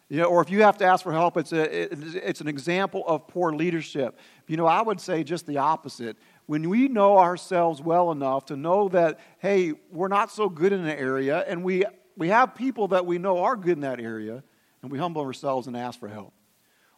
You 0.10 0.22
know, 0.22 0.26
or 0.26 0.42
if 0.42 0.50
you 0.50 0.62
have 0.62 0.78
to 0.78 0.86
ask 0.86 1.04
for 1.04 1.12
help, 1.12 1.36
it's, 1.36 1.52
a, 1.52 1.94
it's 2.26 2.40
an 2.40 2.48
example 2.48 3.04
of 3.06 3.28
poor 3.28 3.52
leadership. 3.52 4.18
You 4.48 4.56
know, 4.56 4.66
I 4.66 4.82
would 4.82 5.02
say 5.02 5.24
just 5.24 5.46
the 5.46 5.58
opposite. 5.58 6.16
When 6.46 6.70
we 6.70 6.88
know 6.88 7.18
ourselves 7.18 7.82
well 7.82 8.12
enough 8.12 8.46
to 8.46 8.56
know 8.56 8.88
that, 8.90 9.20
hey, 9.40 9.74
we're 9.92 10.08
not 10.08 10.32
so 10.32 10.48
good 10.48 10.72
in 10.72 10.80
an 10.80 10.98
area, 10.98 11.44
and 11.46 11.62
we, 11.62 11.84
we 12.16 12.30
have 12.30 12.56
people 12.56 12.88
that 12.90 13.06
we 13.06 13.18
know 13.18 13.40
are 13.40 13.58
good 13.58 13.74
in 13.74 13.82
that 13.82 14.00
area, 14.00 14.44
and 14.82 14.90
we 14.90 14.98
humble 14.98 15.22
ourselves 15.22 15.68
and 15.68 15.76
ask 15.76 16.00
for 16.00 16.08
help. 16.08 16.34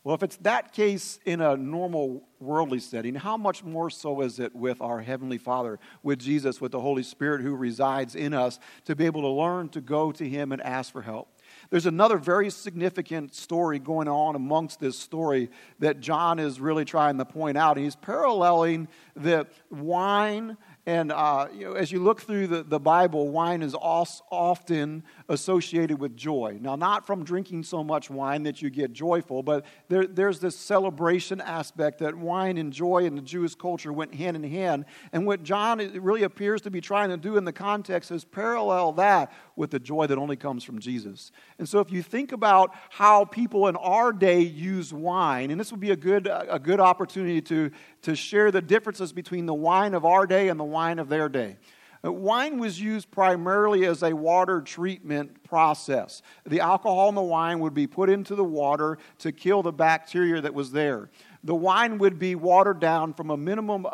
Well, 0.03 0.15
if 0.15 0.23
it's 0.23 0.37
that 0.37 0.71
case 0.71 1.19
in 1.25 1.41
a 1.41 1.57
normal 1.57 2.27
worldly 2.39 2.79
setting, 2.79 3.15
how 3.15 3.37
much 3.37 3.63
more 3.63 3.89
so 3.89 4.21
is 4.21 4.39
it 4.39 4.55
with 4.55 4.81
our 4.81 5.01
Heavenly 5.01 5.39
Father, 5.39 5.79
with 6.03 6.19
Jesus, 6.19 6.61
with 6.61 6.71
the 6.71 6.79
Holy 6.79 7.03
Spirit 7.03 7.41
who 7.41 7.55
resides 7.55 8.15
in 8.15 8.33
us, 8.33 8.59
to 8.85 8.95
be 8.95 9.05
able 9.05 9.21
to 9.21 9.27
learn 9.27 9.67
to 9.69 9.81
go 9.81 10.11
to 10.11 10.29
Him 10.29 10.51
and 10.51 10.61
ask 10.61 10.93
for 10.93 11.01
help? 11.01 11.27
There's 11.69 11.85
another 11.85 12.17
very 12.17 12.49
significant 12.49 13.35
story 13.35 13.77
going 13.77 14.07
on 14.07 14.35
amongst 14.35 14.79
this 14.79 14.97
story 14.97 15.51
that 15.79 15.99
John 15.99 16.39
is 16.39 16.59
really 16.59 16.83
trying 16.83 17.17
to 17.19 17.25
point 17.25 17.57
out. 17.57 17.77
He's 17.77 17.95
paralleling 17.95 18.87
the 19.15 19.45
wine 19.69 20.57
and 20.89 21.11
uh, 21.11 21.47
you 21.53 21.65
know, 21.65 21.73
as 21.73 21.91
you 21.91 21.99
look 21.99 22.19
through 22.19 22.47
the, 22.47 22.63
the 22.63 22.79
Bible, 22.79 23.29
wine 23.29 23.61
is 23.61 23.75
often 23.75 25.03
associated 25.27 25.99
with 25.99 26.17
joy. 26.17 26.57
Now, 26.59 26.75
not 26.75 27.05
from 27.05 27.23
drinking 27.23 27.61
so 27.61 27.83
much 27.83 28.09
wine 28.09 28.41
that 28.43 28.63
you 28.63 28.71
get 28.71 28.91
joyful, 28.91 29.43
but 29.43 29.65
there, 29.87 30.07
there's 30.07 30.39
this 30.39 30.55
celebration 30.55 31.41
aspect 31.41 31.99
that 31.99 32.15
wine 32.15 32.57
and 32.57 32.73
joy 32.73 33.05
in 33.05 33.15
the 33.15 33.21
Jewish 33.21 33.53
culture 33.53 33.93
went 33.93 34.15
hand 34.15 34.35
in 34.35 34.43
hand. 34.43 34.85
And 35.13 35.27
what 35.27 35.43
John 35.43 35.77
really 36.01 36.23
appears 36.23 36.61
to 36.61 36.71
be 36.71 36.81
trying 36.81 37.09
to 37.09 37.17
do 37.17 37.37
in 37.37 37.45
the 37.45 37.53
context 37.53 38.09
is 38.09 38.25
parallel 38.25 38.93
that 38.93 39.31
with 39.55 39.69
the 39.69 39.79
joy 39.79 40.07
that 40.07 40.17
only 40.17 40.37
comes 40.37 40.63
from 40.63 40.79
Jesus. 40.79 41.31
And 41.59 41.69
so, 41.69 41.81
if 41.81 41.91
you 41.91 42.01
think 42.01 42.31
about 42.31 42.73
how 42.89 43.25
people 43.25 43.67
in 43.67 43.75
our 43.75 44.11
day 44.11 44.39
use 44.39 44.91
wine, 44.91 45.51
and 45.51 45.59
this 45.59 45.69
would 45.69 45.81
be 45.81 45.91
a 45.91 45.95
good, 45.95 46.27
a 46.27 46.57
good 46.57 46.79
opportunity 46.79 47.41
to, 47.41 47.69
to 48.01 48.15
share 48.15 48.51
the 48.51 48.61
differences 48.61 49.13
between 49.13 49.45
the 49.45 49.53
wine 49.53 49.93
of 49.93 50.05
our 50.05 50.25
day 50.25 50.49
and 50.49 50.59
the 50.59 50.65
wine 50.65 50.99
of 50.99 51.09
their 51.09 51.29
day. 51.29 51.57
Uh, 52.03 52.11
wine 52.11 52.57
was 52.59 52.79
used 52.79 53.11
primarily 53.11 53.85
as 53.85 54.03
a 54.03 54.15
water 54.15 54.61
treatment 54.61 55.43
process. 55.43 56.21
The 56.45 56.61
alcohol 56.61 57.09
in 57.09 57.15
the 57.15 57.21
wine 57.21 57.59
would 57.59 57.73
be 57.73 57.87
put 57.87 58.09
into 58.09 58.35
the 58.35 58.43
water 58.43 58.97
to 59.19 59.31
kill 59.31 59.61
the 59.63 59.73
bacteria 59.73 60.39
that 60.41 60.53
was 60.53 60.71
there. 60.71 61.09
The 61.43 61.55
wine 61.55 61.97
would 61.97 62.17
be 62.17 62.35
watered 62.35 62.79
down 62.79 63.13
from 63.13 63.31
a 63.31 63.37
minimum 63.37 63.85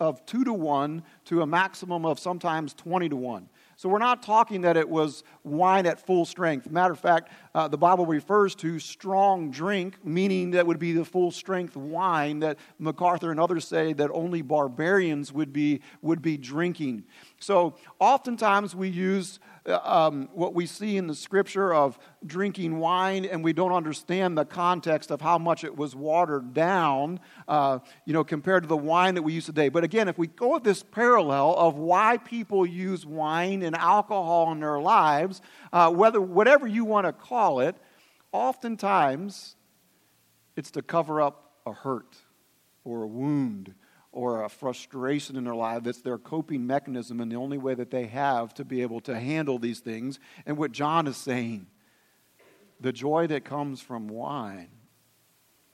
of 0.00 0.26
2 0.26 0.44
to 0.44 0.52
1 0.52 1.02
to 1.26 1.42
a 1.42 1.46
maximum 1.46 2.04
of 2.04 2.18
sometimes 2.18 2.74
20 2.74 3.10
to 3.10 3.16
1. 3.16 3.48
So 3.84 3.90
we're 3.90 3.98
not 3.98 4.22
talking 4.22 4.62
that 4.62 4.78
it 4.78 4.88
was 4.88 5.24
wine 5.42 5.84
at 5.84 6.00
full 6.06 6.24
strength. 6.24 6.70
Matter 6.70 6.94
of 6.94 6.98
fact, 6.98 7.30
uh, 7.54 7.68
the 7.68 7.76
Bible 7.76 8.06
refers 8.06 8.54
to 8.54 8.78
strong 8.78 9.50
drink, 9.50 10.02
meaning 10.02 10.52
that 10.52 10.66
would 10.66 10.78
be 10.78 10.92
the 10.92 11.04
full 11.04 11.30
strength 11.30 11.76
wine 11.76 12.38
that 12.38 12.56
MacArthur 12.78 13.30
and 13.30 13.38
others 13.38 13.68
say 13.68 13.92
that 13.92 14.10
only 14.12 14.40
barbarians 14.40 15.34
would 15.34 15.52
be, 15.52 15.82
would 16.00 16.22
be 16.22 16.38
drinking. 16.38 17.04
So 17.44 17.74
oftentimes 17.98 18.74
we 18.74 18.88
use 18.88 19.38
uh, 19.66 19.78
um, 19.84 20.30
what 20.32 20.54
we 20.54 20.64
see 20.64 20.96
in 20.96 21.06
the 21.06 21.14
scripture 21.14 21.74
of 21.74 21.98
drinking 22.24 22.78
wine 22.78 23.26
and 23.26 23.44
we 23.44 23.52
don't 23.52 23.72
understand 23.72 24.38
the 24.38 24.46
context 24.46 25.10
of 25.10 25.20
how 25.20 25.36
much 25.36 25.62
it 25.62 25.76
was 25.76 25.94
watered 25.94 26.54
down, 26.54 27.20
uh, 27.46 27.80
you 28.06 28.14
know, 28.14 28.24
compared 28.24 28.62
to 28.62 28.68
the 28.68 28.76
wine 28.76 29.14
that 29.16 29.22
we 29.22 29.34
use 29.34 29.44
today. 29.44 29.68
But 29.68 29.84
again, 29.84 30.08
if 30.08 30.16
we 30.16 30.26
go 30.26 30.54
with 30.54 30.64
this 30.64 30.82
parallel 30.82 31.54
of 31.56 31.76
why 31.76 32.16
people 32.16 32.64
use 32.64 33.04
wine 33.04 33.62
and 33.62 33.76
alcohol 33.76 34.50
in 34.52 34.60
their 34.60 34.80
lives, 34.80 35.42
uh, 35.70 35.90
whether 35.90 36.22
whatever 36.22 36.66
you 36.66 36.86
want 36.86 37.06
to 37.06 37.12
call 37.12 37.60
it, 37.60 37.76
oftentimes 38.32 39.54
it's 40.56 40.70
to 40.70 40.80
cover 40.80 41.20
up 41.20 41.52
a 41.66 41.72
hurt 41.72 42.16
or 42.84 43.02
a 43.02 43.06
wound 43.06 43.74
or 44.14 44.44
a 44.44 44.48
frustration 44.48 45.34
in 45.36 45.42
their 45.42 45.56
life 45.56 45.82
that's 45.82 46.00
their 46.00 46.18
coping 46.18 46.64
mechanism 46.64 47.20
and 47.20 47.30
the 47.32 47.36
only 47.36 47.58
way 47.58 47.74
that 47.74 47.90
they 47.90 48.06
have 48.06 48.54
to 48.54 48.64
be 48.64 48.80
able 48.80 49.00
to 49.00 49.18
handle 49.18 49.58
these 49.58 49.80
things. 49.80 50.20
And 50.46 50.56
what 50.56 50.70
John 50.70 51.08
is 51.08 51.16
saying, 51.16 51.66
the 52.80 52.92
joy 52.92 53.26
that 53.26 53.44
comes 53.44 53.80
from 53.80 54.06
wine 54.06 54.68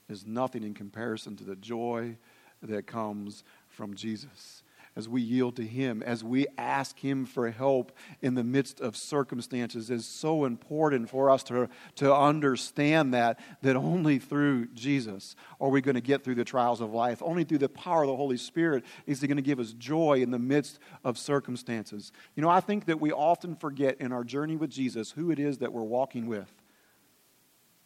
is 0.09 0.25
nothing 0.25 0.63
in 0.63 0.73
comparison 0.73 1.35
to 1.37 1.43
the 1.43 1.55
joy 1.55 2.17
that 2.63 2.87
comes 2.87 3.43
from 3.69 3.93
Jesus 3.93 4.60
as 4.95 5.07
we 5.07 5.21
yield 5.21 5.55
to 5.55 5.65
Him, 5.65 6.03
as 6.03 6.23
we 6.23 6.47
ask 6.57 6.99
Him 6.99 7.25
for 7.25 7.49
help 7.49 7.91
in 8.21 8.35
the 8.35 8.43
midst 8.43 8.81
of 8.81 8.97
circumstances, 8.97 9.89
is 9.89 10.05
so 10.05 10.45
important 10.45 11.09
for 11.09 11.29
us 11.29 11.43
to, 11.43 11.69
to 11.95 12.13
understand 12.13 13.13
that, 13.13 13.39
that 13.61 13.75
only 13.75 14.19
through 14.19 14.67
Jesus 14.67 15.35
are 15.59 15.69
we 15.69 15.81
going 15.81 15.95
to 15.95 16.01
get 16.01 16.23
through 16.23 16.35
the 16.35 16.43
trials 16.43 16.81
of 16.81 16.93
life. 16.93 17.21
Only 17.23 17.43
through 17.43 17.59
the 17.59 17.69
power 17.69 18.03
of 18.03 18.09
the 18.09 18.15
Holy 18.15 18.37
Spirit 18.37 18.83
is 19.07 19.21
He 19.21 19.27
going 19.27 19.37
to 19.37 19.41
give 19.41 19.59
us 19.59 19.73
joy 19.73 20.21
in 20.21 20.31
the 20.31 20.39
midst 20.39 20.79
of 21.03 21.17
circumstances. 21.17 22.11
You 22.35 22.41
know, 22.41 22.49
I 22.49 22.59
think 22.59 22.85
that 22.85 22.99
we 22.99 23.11
often 23.11 23.55
forget 23.55 23.99
in 24.01 24.11
our 24.11 24.23
journey 24.23 24.57
with 24.57 24.69
Jesus 24.69 25.11
who 25.11 25.31
it 25.31 25.39
is 25.39 25.59
that 25.59 25.71
we're 25.71 25.83
walking 25.83 26.27
with. 26.27 26.60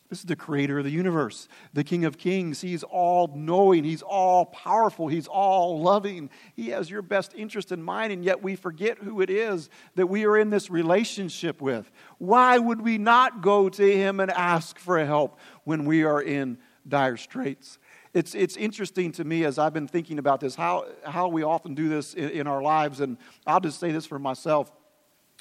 This 0.10 0.20
is 0.20 0.26
the 0.26 0.36
creator 0.36 0.78
of 0.78 0.84
the 0.84 0.92
universe, 0.92 1.48
the 1.74 1.84
King 1.84 2.06
of 2.06 2.18
kings. 2.18 2.62
He's 2.62 2.84
all 2.84 3.32
knowing, 3.36 3.84
He's 3.84 4.04
all 4.04 4.46
powerful, 4.46 5.08
He's 5.08 5.26
all 5.26 5.82
loving. 5.82 6.30
He 6.54 6.70
has 6.70 6.92
your 6.92 7.02
best 7.02 7.34
interest 7.36 7.72
in 7.72 7.82
mind, 7.82 8.14
and 8.14 8.24
yet 8.24 8.44
we 8.44 8.56
forget 8.56 9.00
who 9.00 9.22
it 9.22 9.32
is 9.32 9.70
that 9.96 10.06
we 10.06 10.26
are 10.26 10.38
in 10.38 10.52
this 10.52 10.70
relationship 10.70 11.60
with. 11.60 11.92
Why 12.20 12.60
would 12.60 12.82
we 12.82 13.00
not 13.00 13.42
go 13.42 13.68
to 13.68 13.98
Him 13.98 14.20
and 14.20 14.30
ask 14.30 14.78
for 14.78 15.04
help 15.04 15.40
when 15.64 15.86
we 15.86 16.04
are 16.04 16.22
in 16.22 16.60
dire 16.88 17.18
straits? 17.18 17.80
It's, 18.14 18.36
it's 18.36 18.56
interesting 18.58 19.12
to 19.14 19.24
me 19.24 19.44
as 19.44 19.58
I've 19.58 19.74
been 19.74 19.88
thinking 19.88 20.20
about 20.20 20.40
this, 20.40 20.54
how, 20.54 20.86
how 21.04 21.30
we 21.30 21.42
often 21.42 21.74
do 21.74 21.90
this 21.90 22.14
in, 22.14 22.30
in 22.30 22.48
our 22.48 22.62
lives. 22.62 23.00
And 23.00 23.18
I'll 23.48 23.60
just 23.60 23.80
say 23.80 23.92
this 23.92 24.06
for 24.06 24.20
myself. 24.20 24.72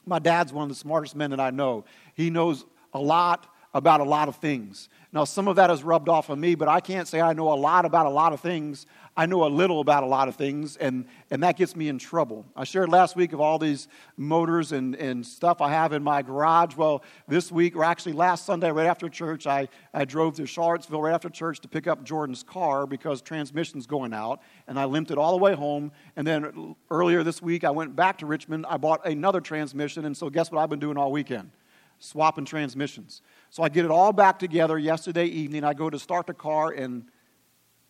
My 0.06 0.18
dad's 0.18 0.54
one 0.54 0.64
of 0.64 0.68
the 0.70 0.74
smartest 0.74 1.14
men 1.14 1.30
that 1.30 1.40
I 1.40 1.50
know. 1.50 1.84
He 2.14 2.30
knows 2.30 2.64
a 2.94 2.98
lot 2.98 3.53
about 3.74 4.00
a 4.00 4.04
lot 4.04 4.28
of 4.28 4.36
things. 4.36 4.88
Now, 5.12 5.24
some 5.24 5.48
of 5.48 5.56
that 5.56 5.68
has 5.68 5.82
rubbed 5.82 6.08
off 6.08 6.30
on 6.30 6.40
me, 6.40 6.54
but 6.54 6.68
I 6.68 6.80
can't 6.80 7.06
say 7.06 7.20
I 7.20 7.32
know 7.34 7.52
a 7.52 7.54
lot 7.54 7.84
about 7.84 8.06
a 8.06 8.10
lot 8.10 8.32
of 8.32 8.40
things. 8.40 8.86
I 9.16 9.26
know 9.26 9.44
a 9.44 9.48
little 9.48 9.80
about 9.80 10.02
a 10.02 10.06
lot 10.06 10.26
of 10.26 10.34
things, 10.34 10.76
and, 10.76 11.06
and 11.30 11.42
that 11.44 11.56
gets 11.56 11.76
me 11.76 11.88
in 11.88 11.98
trouble. 11.98 12.44
I 12.56 12.64
shared 12.64 12.88
last 12.88 13.14
week 13.14 13.32
of 13.32 13.40
all 13.40 13.58
these 13.60 13.86
motors 14.16 14.72
and, 14.72 14.96
and 14.96 15.24
stuff 15.24 15.60
I 15.60 15.70
have 15.70 15.92
in 15.92 16.02
my 16.02 16.22
garage. 16.22 16.74
Well, 16.76 17.04
this 17.28 17.52
week, 17.52 17.76
or 17.76 17.84
actually 17.84 18.14
last 18.14 18.44
Sunday, 18.44 18.72
right 18.72 18.86
after 18.86 19.08
church, 19.08 19.46
I, 19.46 19.68
I 19.92 20.04
drove 20.04 20.34
to 20.36 20.46
Charlottesville 20.46 21.02
right 21.02 21.14
after 21.14 21.28
church 21.28 21.60
to 21.60 21.68
pick 21.68 21.86
up 21.86 22.02
Jordan's 22.02 22.42
car 22.42 22.86
because 22.86 23.22
transmission's 23.22 23.86
going 23.86 24.12
out, 24.12 24.40
and 24.66 24.80
I 24.80 24.84
limped 24.84 25.12
it 25.12 25.18
all 25.18 25.30
the 25.32 25.42
way 25.42 25.54
home. 25.54 25.92
And 26.16 26.26
then 26.26 26.74
earlier 26.90 27.22
this 27.22 27.40
week, 27.40 27.62
I 27.62 27.70
went 27.70 27.94
back 27.94 28.18
to 28.18 28.26
Richmond. 28.26 28.66
I 28.68 28.78
bought 28.78 29.06
another 29.06 29.40
transmission, 29.40 30.06
and 30.06 30.16
so 30.16 30.28
guess 30.28 30.50
what 30.50 30.60
I've 30.60 30.70
been 30.70 30.80
doing 30.80 30.96
all 30.96 31.12
weekend? 31.12 31.50
Swapping 31.98 32.44
transmissions. 32.44 33.22
So 33.50 33.62
I 33.62 33.68
get 33.68 33.84
it 33.84 33.90
all 33.90 34.12
back 34.12 34.38
together 34.38 34.78
yesterday 34.78 35.26
evening. 35.26 35.64
I 35.64 35.74
go 35.74 35.88
to 35.88 35.98
start 35.98 36.26
the 36.26 36.34
car 36.34 36.70
and 36.70 37.04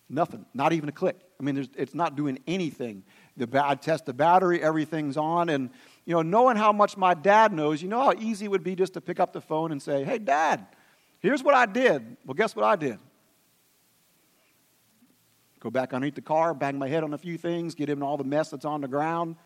nothing, 0.09 0.47
not 0.55 0.73
even 0.73 0.89
a 0.89 0.93
click. 0.93 1.17
I 1.41 1.43
mean, 1.43 1.69
it's 1.77 1.95
not 1.95 2.17
doing 2.17 2.39
anything. 2.47 3.03
The, 3.37 3.49
I 3.65 3.75
test 3.75 4.07
the 4.07 4.13
battery, 4.13 4.63
everything's 4.63 5.17
on. 5.17 5.49
And, 5.49 5.71
you 6.05 6.15
know, 6.15 6.23
knowing 6.23 6.57
how 6.57 6.73
much 6.73 6.97
my 6.97 7.15
dad 7.15 7.53
knows, 7.53 7.83
you 7.83 7.89
know 7.89 8.03
how 8.03 8.13
easy 8.13 8.45
it 8.45 8.51
would 8.51 8.63
be 8.63 8.77
just 8.77 8.95
to 8.95 9.01
pick 9.01 9.19
up 9.19 9.33
the 9.33 9.41
phone 9.41 9.73
and 9.73 9.83
say, 9.83 10.05
hey, 10.05 10.19
dad, 10.19 10.67
here's 11.19 11.43
what 11.43 11.55
I 11.55 11.67
did. 11.67 12.17
Well, 12.25 12.35
guess 12.35 12.55
what 12.55 12.65
I 12.65 12.77
did? 12.77 12.99
Go 15.59 15.71
back 15.71 15.95
underneath 15.95 16.15
the 16.15 16.21
car, 16.21 16.53
bang 16.53 16.79
my 16.79 16.89
head 16.89 17.03
on 17.03 17.15
a 17.15 17.19
few 17.19 17.39
things, 17.39 17.75
get 17.75 17.89
him 17.89 18.03
all 18.03 18.19
the 18.19 18.25
mess 18.25 18.51
that's 18.51 18.67
on 18.67 18.83
the 18.83 18.89
ground, 18.89 19.37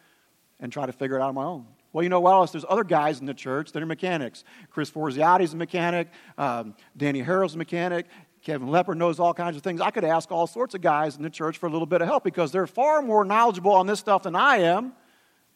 and 0.58 0.72
try 0.72 0.84
to 0.84 0.92
figure 0.92 1.16
it 1.16 1.22
out 1.22 1.28
on 1.28 1.34
my 1.36 1.44
own. 1.44 1.64
Well, 1.92 2.02
you 2.02 2.08
know 2.08 2.20
what 2.20 2.32
else? 2.32 2.52
There's 2.52 2.66
other 2.68 2.84
guys 2.84 3.20
in 3.20 3.26
the 3.26 3.34
church 3.34 3.72
that 3.72 3.82
are 3.82 3.86
mechanics. 3.86 4.44
Chris 4.70 4.90
Forziati's 4.90 5.54
a 5.54 5.56
mechanic. 5.56 6.08
Um, 6.36 6.74
Danny 6.96 7.22
Harrell's 7.22 7.54
a 7.54 7.58
mechanic. 7.58 8.06
Kevin 8.42 8.68
Lepper 8.68 8.94
knows 8.94 9.18
all 9.18 9.34
kinds 9.34 9.56
of 9.56 9.62
things. 9.62 9.80
I 9.80 9.90
could 9.90 10.04
ask 10.04 10.30
all 10.30 10.46
sorts 10.46 10.74
of 10.74 10.80
guys 10.80 11.16
in 11.16 11.22
the 11.22 11.30
church 11.30 11.58
for 11.58 11.66
a 11.66 11.70
little 11.70 11.86
bit 11.86 12.02
of 12.02 12.08
help 12.08 12.24
because 12.24 12.52
they're 12.52 12.66
far 12.66 13.02
more 13.02 13.24
knowledgeable 13.24 13.72
on 13.72 13.86
this 13.86 13.98
stuff 13.98 14.22
than 14.22 14.36
I 14.36 14.58
am. 14.58 14.92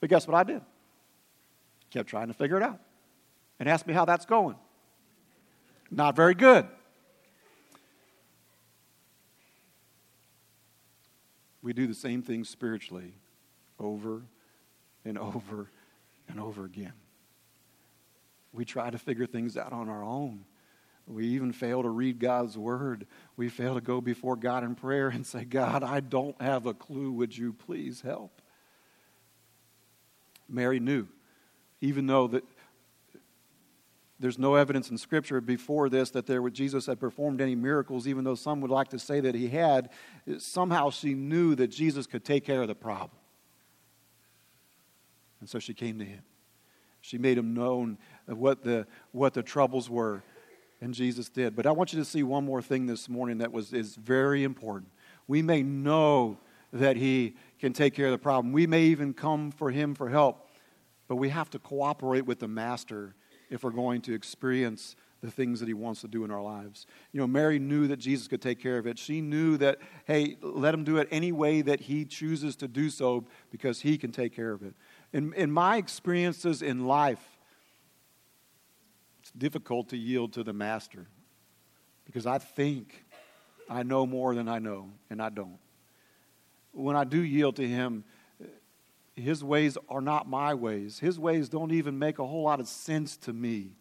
But 0.00 0.10
guess 0.10 0.26
what 0.26 0.34
I 0.34 0.42
did? 0.42 0.62
Kept 1.90 2.08
trying 2.08 2.28
to 2.28 2.34
figure 2.34 2.56
it 2.56 2.62
out. 2.62 2.80
And 3.60 3.68
asked 3.68 3.86
me 3.86 3.94
how 3.94 4.04
that's 4.04 4.24
going. 4.24 4.56
Not 5.90 6.16
very 6.16 6.34
good. 6.34 6.66
We 11.62 11.72
do 11.72 11.86
the 11.86 11.94
same 11.94 12.22
thing 12.22 12.42
spiritually 12.42 13.12
over 13.78 14.22
and 15.04 15.16
over 15.18 15.68
and 16.32 16.40
over 16.40 16.64
again. 16.64 16.94
We 18.52 18.64
try 18.64 18.90
to 18.90 18.98
figure 18.98 19.26
things 19.26 19.56
out 19.56 19.72
on 19.72 19.88
our 19.88 20.02
own. 20.02 20.44
We 21.06 21.26
even 21.28 21.52
fail 21.52 21.82
to 21.82 21.88
read 21.88 22.18
God's 22.18 22.56
word. 22.56 23.06
We 23.36 23.48
fail 23.48 23.74
to 23.74 23.80
go 23.80 24.00
before 24.00 24.36
God 24.36 24.64
in 24.64 24.74
prayer 24.74 25.08
and 25.08 25.26
say, 25.26 25.44
God, 25.44 25.82
I 25.82 26.00
don't 26.00 26.40
have 26.40 26.66
a 26.66 26.74
clue. 26.74 27.12
Would 27.12 27.36
you 27.36 27.52
please 27.52 28.00
help? 28.00 28.40
Mary 30.48 30.80
knew, 30.80 31.08
even 31.80 32.06
though 32.06 32.28
that 32.28 32.44
there's 34.20 34.38
no 34.38 34.54
evidence 34.54 34.90
in 34.90 34.98
Scripture 34.98 35.40
before 35.40 35.88
this 35.88 36.10
that 36.10 36.26
there 36.26 36.48
Jesus 36.50 36.86
had 36.86 37.00
performed 37.00 37.40
any 37.40 37.56
miracles, 37.56 38.06
even 38.06 38.22
though 38.22 38.36
some 38.36 38.60
would 38.60 38.70
like 38.70 38.88
to 38.90 38.98
say 38.98 39.18
that 39.18 39.34
he 39.34 39.48
had. 39.48 39.90
Somehow 40.38 40.90
she 40.90 41.14
knew 41.14 41.56
that 41.56 41.68
Jesus 41.68 42.06
could 42.06 42.24
take 42.24 42.44
care 42.44 42.62
of 42.62 42.68
the 42.68 42.74
problem. 42.76 43.18
And 45.42 45.50
so 45.50 45.58
she 45.58 45.74
came 45.74 45.98
to 45.98 46.04
him. 46.04 46.22
She 47.00 47.18
made 47.18 47.36
him 47.36 47.52
known 47.52 47.98
what 48.28 48.62
the, 48.62 48.86
what 49.10 49.34
the 49.34 49.42
troubles 49.42 49.90
were. 49.90 50.22
And 50.80 50.94
Jesus 50.94 51.28
did. 51.28 51.56
But 51.56 51.66
I 51.66 51.72
want 51.72 51.92
you 51.92 51.98
to 51.98 52.04
see 52.04 52.22
one 52.22 52.44
more 52.44 52.62
thing 52.62 52.86
this 52.86 53.08
morning 53.08 53.38
that 53.38 53.50
was, 53.50 53.72
is 53.72 53.96
very 53.96 54.44
important. 54.44 54.92
We 55.26 55.42
may 55.42 55.64
know 55.64 56.38
that 56.72 56.96
he 56.96 57.34
can 57.58 57.72
take 57.72 57.92
care 57.92 58.06
of 58.06 58.12
the 58.12 58.18
problem. 58.18 58.52
We 58.52 58.68
may 58.68 58.84
even 58.84 59.14
come 59.14 59.50
for 59.50 59.72
him 59.72 59.96
for 59.96 60.08
help. 60.08 60.48
But 61.08 61.16
we 61.16 61.30
have 61.30 61.50
to 61.50 61.58
cooperate 61.58 62.24
with 62.24 62.38
the 62.38 62.46
master 62.46 63.16
if 63.50 63.64
we're 63.64 63.70
going 63.70 64.00
to 64.02 64.14
experience 64.14 64.94
the 65.22 65.30
things 65.30 65.60
that 65.60 65.68
he 65.68 65.74
wants 65.74 66.00
to 66.00 66.08
do 66.08 66.24
in 66.24 66.30
our 66.30 66.42
lives. 66.42 66.86
You 67.12 67.20
know, 67.20 67.28
Mary 67.28 67.60
knew 67.60 67.86
that 67.86 67.98
Jesus 67.98 68.26
could 68.26 68.42
take 68.42 68.60
care 68.60 68.76
of 68.76 68.86
it. 68.86 68.98
She 68.98 69.20
knew 69.20 69.56
that, 69.58 69.78
hey, 70.04 70.36
let 70.42 70.74
him 70.74 70.82
do 70.82 70.96
it 70.96 71.06
any 71.12 71.30
way 71.30 71.62
that 71.62 71.80
he 71.80 72.04
chooses 72.04 72.56
to 72.56 72.68
do 72.68 72.90
so 72.90 73.24
because 73.50 73.80
he 73.80 73.96
can 73.96 74.10
take 74.10 74.34
care 74.34 74.52
of 74.52 74.62
it. 74.62 74.74
In, 75.12 75.32
in 75.34 75.50
my 75.50 75.76
experiences 75.76 76.62
in 76.62 76.86
life, 76.86 77.22
it's 79.20 79.30
difficult 79.32 79.90
to 79.90 79.96
yield 79.96 80.32
to 80.34 80.42
the 80.42 80.52
master 80.52 81.06
because 82.04 82.26
I 82.26 82.38
think 82.38 83.04
I 83.68 83.82
know 83.82 84.06
more 84.06 84.34
than 84.34 84.48
I 84.48 84.58
know, 84.58 84.90
and 85.10 85.20
I 85.20 85.28
don't. 85.28 85.58
When 86.72 86.96
I 86.96 87.04
do 87.04 87.22
yield 87.22 87.56
to 87.56 87.68
him, 87.68 88.04
his 89.14 89.44
ways 89.44 89.76
are 89.88 90.00
not 90.00 90.28
my 90.28 90.54
ways. 90.54 90.98
His 90.98 91.18
ways 91.18 91.48
don't 91.48 91.72
even 91.72 91.98
make 91.98 92.18
a 92.18 92.26
whole 92.26 92.42
lot 92.42 92.60
of 92.60 92.68
sense 92.68 93.16
to 93.18 93.32
me. 93.32 93.76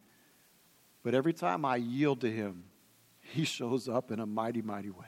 But 1.04 1.16
every 1.16 1.34
time 1.34 1.66
I 1.66 1.78
yield 1.78 2.22
to 2.22 2.32
him, 2.32 2.66
he 3.22 3.46
shows 3.46 3.88
up 3.88 4.12
in 4.12 4.20
a 4.20 4.26
mighty, 4.26 4.62
mighty 4.62 4.90
way. 4.90 5.08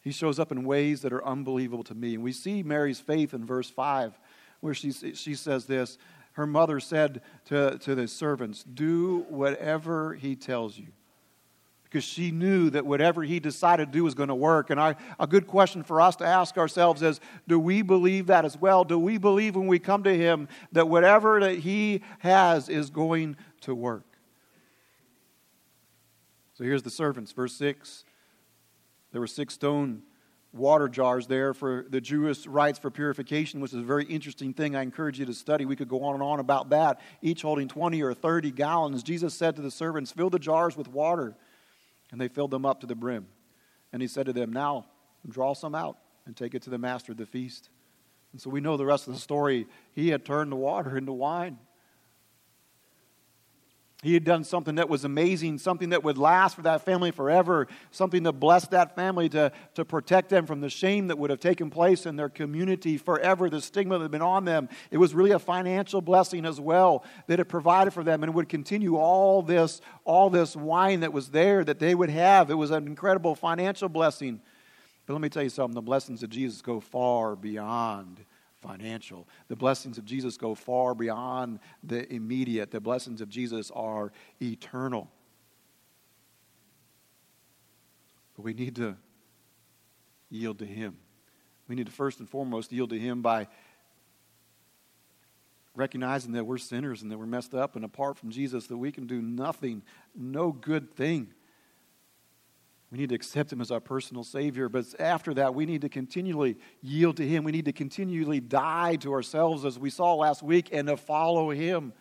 He 0.00 0.10
shows 0.10 0.38
up 0.38 0.50
in 0.50 0.64
ways 0.64 1.02
that 1.02 1.12
are 1.12 1.24
unbelievable 1.24 1.84
to 1.84 1.94
me. 1.94 2.14
And 2.14 2.24
we 2.24 2.32
see 2.32 2.62
Mary's 2.62 2.98
faith 2.98 3.34
in 3.34 3.44
verse 3.44 3.70
5 3.70 4.18
where 4.62 4.74
she, 4.74 4.92
she 4.92 5.34
says 5.34 5.66
this 5.66 5.98
Her 6.32 6.46
mother 6.46 6.80
said 6.80 7.20
to, 7.46 7.76
to 7.78 7.94
the 7.94 8.08
servants, 8.08 8.62
Do 8.64 9.26
whatever 9.28 10.14
he 10.14 10.34
tells 10.34 10.78
you. 10.78 10.86
Because 11.84 12.04
she 12.04 12.30
knew 12.30 12.70
that 12.70 12.86
whatever 12.86 13.22
he 13.22 13.38
decided 13.38 13.86
to 13.86 13.92
do 13.92 14.04
was 14.04 14.14
going 14.14 14.30
to 14.30 14.34
work. 14.34 14.70
And 14.70 14.80
I, 14.80 14.94
a 15.20 15.26
good 15.26 15.46
question 15.46 15.82
for 15.82 16.00
us 16.00 16.16
to 16.16 16.24
ask 16.24 16.56
ourselves 16.56 17.02
is 17.02 17.20
Do 17.46 17.58
we 17.58 17.82
believe 17.82 18.28
that 18.28 18.46
as 18.46 18.56
well? 18.56 18.84
Do 18.84 18.98
we 18.98 19.18
believe 19.18 19.56
when 19.56 19.66
we 19.66 19.78
come 19.78 20.04
to 20.04 20.16
him 20.16 20.48
that 20.70 20.88
whatever 20.88 21.40
that 21.40 21.58
he 21.58 22.00
has 22.20 22.70
is 22.70 22.88
going 22.88 23.36
to 23.62 23.74
work? 23.74 24.06
So 26.54 26.64
here's 26.64 26.82
the 26.82 26.90
servants, 26.90 27.32
verse 27.32 27.54
6. 27.56 28.04
There 29.10 29.20
were 29.20 29.26
six 29.26 29.54
stone 29.54 30.02
water 30.52 30.88
jars 30.88 31.26
there 31.26 31.54
for 31.54 31.86
the 31.88 32.00
Jewish 32.00 32.46
rites 32.46 32.78
for 32.78 32.90
purification, 32.90 33.60
which 33.60 33.72
is 33.72 33.78
a 33.78 33.82
very 33.82 34.04
interesting 34.04 34.52
thing. 34.52 34.76
I 34.76 34.82
encourage 34.82 35.18
you 35.18 35.26
to 35.26 35.34
study. 35.34 35.64
We 35.64 35.76
could 35.76 35.88
go 35.88 36.04
on 36.04 36.14
and 36.14 36.22
on 36.22 36.40
about 36.40 36.70
that, 36.70 37.00
each 37.22 37.42
holding 37.42 37.68
20 37.68 38.02
or 38.02 38.14
30 38.14 38.50
gallons. 38.50 39.02
Jesus 39.02 39.34
said 39.34 39.56
to 39.56 39.62
the 39.62 39.70
servants, 39.70 40.12
Fill 40.12 40.30
the 40.30 40.38
jars 40.38 40.76
with 40.76 40.88
water. 40.88 41.34
And 42.10 42.20
they 42.20 42.28
filled 42.28 42.50
them 42.50 42.66
up 42.66 42.80
to 42.80 42.86
the 42.86 42.94
brim. 42.94 43.26
And 43.92 44.02
he 44.02 44.08
said 44.08 44.26
to 44.26 44.32
them, 44.32 44.52
Now 44.52 44.86
draw 45.28 45.54
some 45.54 45.74
out 45.74 45.96
and 46.26 46.36
take 46.36 46.54
it 46.54 46.62
to 46.62 46.70
the 46.70 46.78
master 46.78 47.12
of 47.12 47.18
the 47.18 47.26
feast. 47.26 47.70
And 48.32 48.40
so 48.40 48.50
we 48.50 48.60
know 48.60 48.76
the 48.76 48.86
rest 48.86 49.08
of 49.08 49.14
the 49.14 49.20
story. 49.20 49.66
He 49.92 50.08
had 50.08 50.24
turned 50.24 50.52
the 50.52 50.56
water 50.56 50.96
into 50.98 51.12
wine. 51.12 51.58
He 54.02 54.14
had 54.14 54.24
done 54.24 54.42
something 54.42 54.74
that 54.74 54.88
was 54.88 55.04
amazing, 55.04 55.58
something 55.58 55.90
that 55.90 56.02
would 56.02 56.18
last 56.18 56.56
for 56.56 56.62
that 56.62 56.84
family 56.84 57.12
forever, 57.12 57.68
something 57.92 58.24
to 58.24 58.32
bless 58.32 58.66
that 58.68 58.96
family, 58.96 59.28
to, 59.28 59.52
to 59.74 59.84
protect 59.84 60.28
them 60.28 60.44
from 60.44 60.60
the 60.60 60.68
shame 60.68 61.06
that 61.06 61.18
would 61.18 61.30
have 61.30 61.38
taken 61.38 61.70
place 61.70 62.04
in 62.04 62.16
their 62.16 62.28
community 62.28 62.98
forever, 62.98 63.48
the 63.48 63.60
stigma 63.60 63.98
that 63.98 64.02
had 64.02 64.10
been 64.10 64.20
on 64.20 64.44
them. 64.44 64.68
It 64.90 64.98
was 64.98 65.14
really 65.14 65.30
a 65.30 65.38
financial 65.38 66.00
blessing 66.00 66.44
as 66.44 66.60
well 66.60 67.04
that 67.28 67.38
it 67.38 67.44
provided 67.44 67.92
for 67.92 68.02
them 68.02 68.24
and 68.24 68.34
would 68.34 68.48
continue 68.48 68.96
all 68.96 69.40
this, 69.40 69.80
all 70.04 70.30
this 70.30 70.56
wine 70.56 70.98
that 71.00 71.12
was 71.12 71.28
there 71.28 71.62
that 71.62 71.78
they 71.78 71.94
would 71.94 72.10
have. 72.10 72.50
It 72.50 72.54
was 72.54 72.72
an 72.72 72.88
incredible 72.88 73.36
financial 73.36 73.88
blessing. 73.88 74.40
But 75.06 75.12
let 75.12 75.22
me 75.22 75.28
tell 75.28 75.44
you 75.44 75.48
something 75.48 75.76
the 75.76 75.80
blessings 75.80 76.24
of 76.24 76.30
Jesus 76.30 76.60
go 76.60 76.80
far 76.80 77.36
beyond 77.36 78.24
financial. 78.62 79.28
The 79.48 79.56
blessings 79.56 79.98
of 79.98 80.04
Jesus 80.04 80.36
go 80.36 80.54
far 80.54 80.94
beyond 80.94 81.58
the 81.82 82.10
immediate, 82.12 82.70
the 82.70 82.80
blessings 82.80 83.20
of 83.20 83.28
Jesus 83.28 83.70
are 83.72 84.12
eternal. 84.40 85.10
But 88.34 88.44
we 88.44 88.54
need 88.54 88.76
to 88.76 88.96
yield 90.30 90.60
to 90.60 90.66
Him. 90.66 90.96
We 91.68 91.74
need 91.74 91.86
to 91.86 91.92
first 91.92 92.20
and 92.20 92.28
foremost 92.28 92.72
yield 92.72 92.90
to 92.90 92.98
Him 92.98 93.20
by 93.20 93.48
recognizing 95.74 96.32
that 96.32 96.44
we're 96.44 96.58
sinners 96.58 97.02
and 97.02 97.10
that 97.10 97.18
we're 97.18 97.26
messed 97.26 97.54
up, 97.54 97.76
and 97.76 97.84
apart 97.84 98.16
from 98.16 98.30
Jesus, 98.30 98.66
that 98.66 98.76
we 98.76 98.92
can 98.92 99.06
do 99.06 99.20
nothing, 99.22 99.82
no 100.14 100.52
good 100.52 100.94
thing. 100.94 101.32
We 102.92 102.98
need 102.98 103.08
to 103.08 103.14
accept 103.14 103.50
Him 103.50 103.62
as 103.62 103.70
our 103.70 103.80
personal 103.80 104.22
Savior. 104.22 104.68
But 104.68 104.84
after 105.00 105.32
that, 105.34 105.54
we 105.54 105.64
need 105.64 105.80
to 105.80 105.88
continually 105.88 106.58
yield 106.82 107.16
to 107.16 107.26
Him. 107.26 107.42
We 107.42 107.50
need 107.50 107.64
to 107.64 107.72
continually 107.72 108.38
die 108.38 108.96
to 108.96 109.14
ourselves, 109.14 109.64
as 109.64 109.78
we 109.78 109.88
saw 109.88 110.14
last 110.14 110.42
week, 110.42 110.68
and 110.72 110.86
to 110.88 110.98
follow 110.98 111.48
Him. 111.48 111.94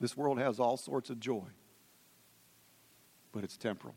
This 0.00 0.16
world 0.16 0.38
has 0.38 0.58
all 0.58 0.78
sorts 0.78 1.10
of 1.10 1.20
joy, 1.20 1.44
but 3.32 3.44
it's 3.44 3.58
temporal. 3.58 3.94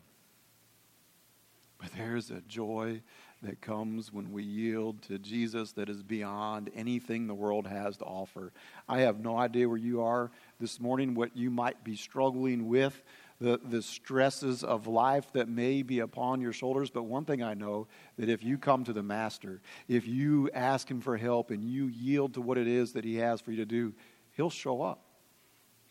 But 1.78 1.92
there's 1.92 2.30
a 2.30 2.40
joy 2.42 3.02
that 3.42 3.60
comes 3.60 4.12
when 4.12 4.32
we 4.32 4.42
yield 4.42 5.02
to 5.02 5.18
Jesus 5.18 5.72
that 5.72 5.88
is 5.88 6.02
beyond 6.02 6.70
anything 6.74 7.26
the 7.26 7.34
world 7.34 7.66
has 7.66 7.96
to 7.98 8.04
offer. 8.04 8.52
I 8.88 9.00
have 9.00 9.20
no 9.20 9.36
idea 9.36 9.68
where 9.68 9.76
you 9.76 10.02
are 10.02 10.30
this 10.58 10.80
morning, 10.80 11.14
what 11.14 11.36
you 11.36 11.50
might 11.50 11.84
be 11.84 11.96
struggling 11.96 12.66
with, 12.68 13.02
the, 13.38 13.60
the 13.62 13.82
stresses 13.82 14.64
of 14.64 14.86
life 14.86 15.30
that 15.34 15.48
may 15.48 15.82
be 15.82 15.98
upon 15.98 16.40
your 16.40 16.54
shoulders. 16.54 16.88
But 16.88 17.02
one 17.02 17.26
thing 17.26 17.42
I 17.42 17.52
know 17.52 17.88
that 18.18 18.30
if 18.30 18.42
you 18.42 18.56
come 18.56 18.84
to 18.84 18.94
the 18.94 19.02
Master, 19.02 19.60
if 19.86 20.06
you 20.08 20.50
ask 20.54 20.90
Him 20.90 21.02
for 21.02 21.18
help 21.18 21.50
and 21.50 21.62
you 21.62 21.86
yield 21.86 22.34
to 22.34 22.40
what 22.40 22.56
it 22.56 22.66
is 22.66 22.94
that 22.94 23.04
He 23.04 23.16
has 23.16 23.42
for 23.42 23.50
you 23.50 23.58
to 23.58 23.66
do, 23.66 23.92
He'll 24.32 24.50
show 24.50 24.80
up 24.80 25.04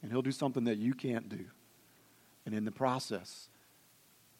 and 0.01 0.12
He'll 0.12 0.24
do 0.24 0.32
something 0.32 0.63
that 0.63 0.77
you 0.77 0.96
can't 0.96 1.30
do. 1.30 1.46
And 2.48 2.56
in 2.56 2.65
the 2.65 2.72
process, 2.72 3.50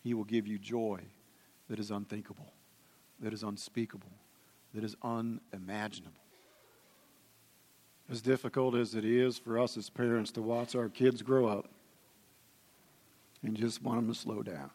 He 0.04 0.16
will 0.16 0.24
give 0.24 0.48
you 0.48 0.58
joy 0.58 1.02
that 1.70 1.80
is 1.80 1.92
unthinkable, 1.92 2.54
that 3.20 3.34
is 3.34 3.44
unspeakable, 3.44 4.12
that 4.74 4.84
is 4.84 4.96
unimaginable. 5.04 6.12
As 8.10 8.22
difficult 8.22 8.76
as 8.76 8.94
it 8.94 9.04
is 9.04 9.40
for 9.40 9.58
us 9.58 9.78
as 9.78 9.90
parents 9.90 10.32
to 10.34 10.42
watch 10.42 10.76
our 10.76 10.90
kids 10.90 11.22
grow 11.24 11.48
up 11.48 11.68
and 13.42 13.56
just 13.56 13.82
want 13.82 14.00
them 14.00 14.08
to 14.08 14.20
slow 14.20 14.44
down. 14.44 14.70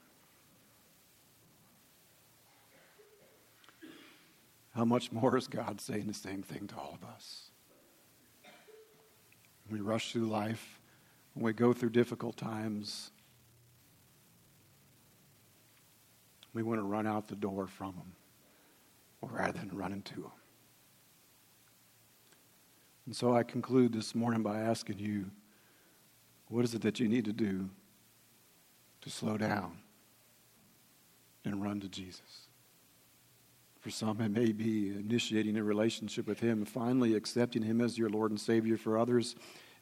How 4.75 4.85
much 4.85 5.13
more 5.13 5.37
is 5.37 5.47
God 5.47 5.81
saying 5.81 6.07
the 6.07 6.15
same 6.15 6.43
thing 6.43 6.67
to 6.69 6.77
all 6.77 6.97
of 7.01 7.09
us? 7.09 7.51
We 9.71 9.81
rush 9.81 10.13
through 10.13 10.27
life, 10.27 10.81
when 11.35 11.45
we 11.45 11.53
go 11.53 11.73
through 11.73 11.91
difficult 11.91 12.37
times, 12.37 13.11
we 16.53 16.63
want 16.63 16.81
to 16.81 16.85
run 16.85 17.07
out 17.07 17.29
the 17.29 17.37
door 17.37 17.67
from 17.67 17.95
them 17.95 19.31
rather 19.31 19.59
than 19.59 19.71
run 19.77 19.93
into 19.93 20.15
them. 20.15 20.33
And 23.07 23.15
so 23.15 23.35
I 23.35 23.43
conclude 23.43 23.93
this 23.93 24.15
morning 24.15 24.43
by 24.43 24.61
asking 24.61 24.99
you 24.99 25.31
what 26.49 26.65
is 26.65 26.75
it 26.75 26.83
that 26.83 26.99
you 26.99 27.09
need 27.09 27.25
to 27.27 27.33
do 27.33 27.69
to 29.03 29.11
slow 29.11 29.37
down 29.37 29.79
and 31.45 31.63
run 31.63 31.81
to 31.81 31.89
Jesus? 31.89 32.49
For 33.81 33.91
some, 33.91 34.21
it 34.21 34.31
may 34.31 34.53
be 34.53 34.91
initiating 34.91 35.57
a 35.57 35.65
relationship 35.65 36.27
with 36.27 36.41
Him, 36.41 36.65
finally 36.65 37.15
accepting 37.15 37.63
Him 37.63 37.81
as 37.81 37.97
your 37.97 38.11
Lord 38.11 38.31
and 38.31 38.39
Savior. 38.39 38.77
For 38.77 38.99
others, 38.99 39.37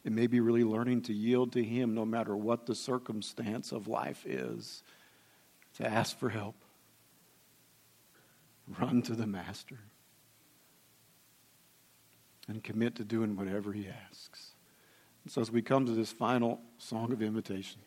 it 0.05 0.11
may 0.11 0.27
be 0.27 0.39
really 0.39 0.63
learning 0.63 1.01
to 1.03 1.13
yield 1.13 1.51
to 1.53 1.63
Him 1.63 1.93
no 1.93 2.05
matter 2.05 2.37
what 2.37 2.65
the 2.65 2.75
circumstance 2.75 3.71
of 3.71 3.87
life 3.87 4.25
is 4.25 4.83
to 5.79 5.87
ask 5.87 6.17
for 6.17 6.29
help. 6.29 6.55
Run 8.79 9.01
to 9.03 9.15
the 9.15 9.25
Master 9.25 9.79
and 12.47 12.63
commit 12.63 12.95
to 12.95 13.03
doing 13.03 13.35
whatever 13.35 13.73
He 13.73 13.87
asks. 13.87 14.51
And 15.23 15.31
so, 15.31 15.41
as 15.41 15.51
we 15.51 15.61
come 15.61 15.85
to 15.85 15.91
this 15.91 16.11
final 16.11 16.59
song 16.77 17.11
of 17.11 17.21
invitation, 17.21 17.81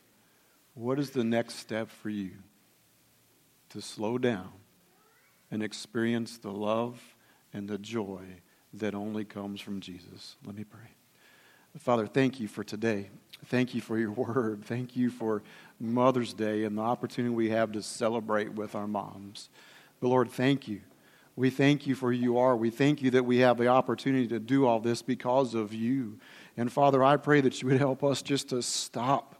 what 0.74 0.98
is 0.98 1.10
the 1.10 1.24
next 1.24 1.56
step 1.56 1.90
for 1.90 2.10
you 2.10 2.32
to 3.70 3.80
slow 3.80 4.18
down 4.18 4.52
and 5.50 5.62
experience 5.62 6.38
the 6.38 6.52
love 6.52 7.00
and 7.52 7.68
the 7.68 7.78
joy 7.78 8.24
that 8.72 8.94
only 8.94 9.24
comes 9.24 9.60
from 9.60 9.80
Jesus? 9.80 10.36
Let 10.44 10.56
me 10.56 10.64
pray. 10.64 11.01
Father, 11.78 12.06
thank 12.06 12.38
you 12.38 12.48
for 12.48 12.62
today. 12.62 13.08
Thank 13.46 13.74
you 13.74 13.80
for 13.80 13.98
your 13.98 14.10
word. 14.12 14.64
Thank 14.64 14.96
you 14.96 15.10
for 15.10 15.42
Mother's 15.80 16.34
Day 16.34 16.64
and 16.64 16.78
the 16.78 16.82
opportunity 16.82 17.34
we 17.34 17.50
have 17.50 17.72
to 17.72 17.82
celebrate 17.82 18.52
with 18.52 18.74
our 18.74 18.86
moms. 18.86 19.48
But 20.00 20.08
Lord, 20.08 20.30
thank 20.30 20.68
you. 20.68 20.80
We 21.34 21.48
thank 21.48 21.86
you 21.86 21.94
for 21.94 22.12
who 22.12 22.18
you 22.18 22.38
are. 22.38 22.54
We 22.54 22.68
thank 22.68 23.00
you 23.00 23.10
that 23.12 23.24
we 23.24 23.38
have 23.38 23.56
the 23.56 23.68
opportunity 23.68 24.28
to 24.28 24.38
do 24.38 24.66
all 24.66 24.80
this 24.80 25.00
because 25.00 25.54
of 25.54 25.72
you. 25.72 26.18
And 26.58 26.70
Father, 26.70 27.02
I 27.02 27.16
pray 27.16 27.40
that 27.40 27.62
you 27.62 27.68
would 27.68 27.78
help 27.78 28.04
us 28.04 28.20
just 28.20 28.50
to 28.50 28.60
stop, 28.60 29.36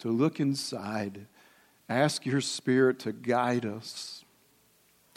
to 0.00 0.08
look 0.08 0.40
inside, 0.40 1.26
ask 1.88 2.26
your 2.26 2.40
Spirit 2.40 2.98
to 3.00 3.12
guide 3.12 3.64
us, 3.64 4.24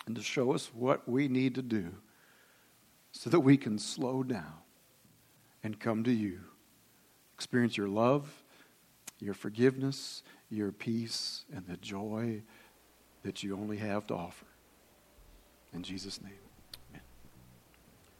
and 0.05 0.15
to 0.15 0.21
show 0.21 0.53
us 0.53 0.69
what 0.73 1.09
we 1.09 1.27
need 1.27 1.55
to 1.55 1.63
do 1.63 1.91
so 3.19 3.29
that 3.29 3.41
we 3.41 3.57
can 3.57 3.77
slow 3.77 4.23
down 4.23 4.53
and 5.61 5.77
come 5.77 6.05
to 6.05 6.11
you. 6.11 6.39
Experience 7.33 7.75
your 7.75 7.89
love, 7.89 8.31
your 9.19 9.33
forgiveness, 9.33 10.23
your 10.49 10.71
peace, 10.71 11.43
and 11.53 11.67
the 11.67 11.75
joy 11.75 12.41
that 13.23 13.43
you 13.43 13.57
only 13.57 13.75
have 13.75 14.07
to 14.07 14.13
offer. 14.13 14.45
In 15.73 15.83
Jesus' 15.83 16.21
name. 16.21 16.48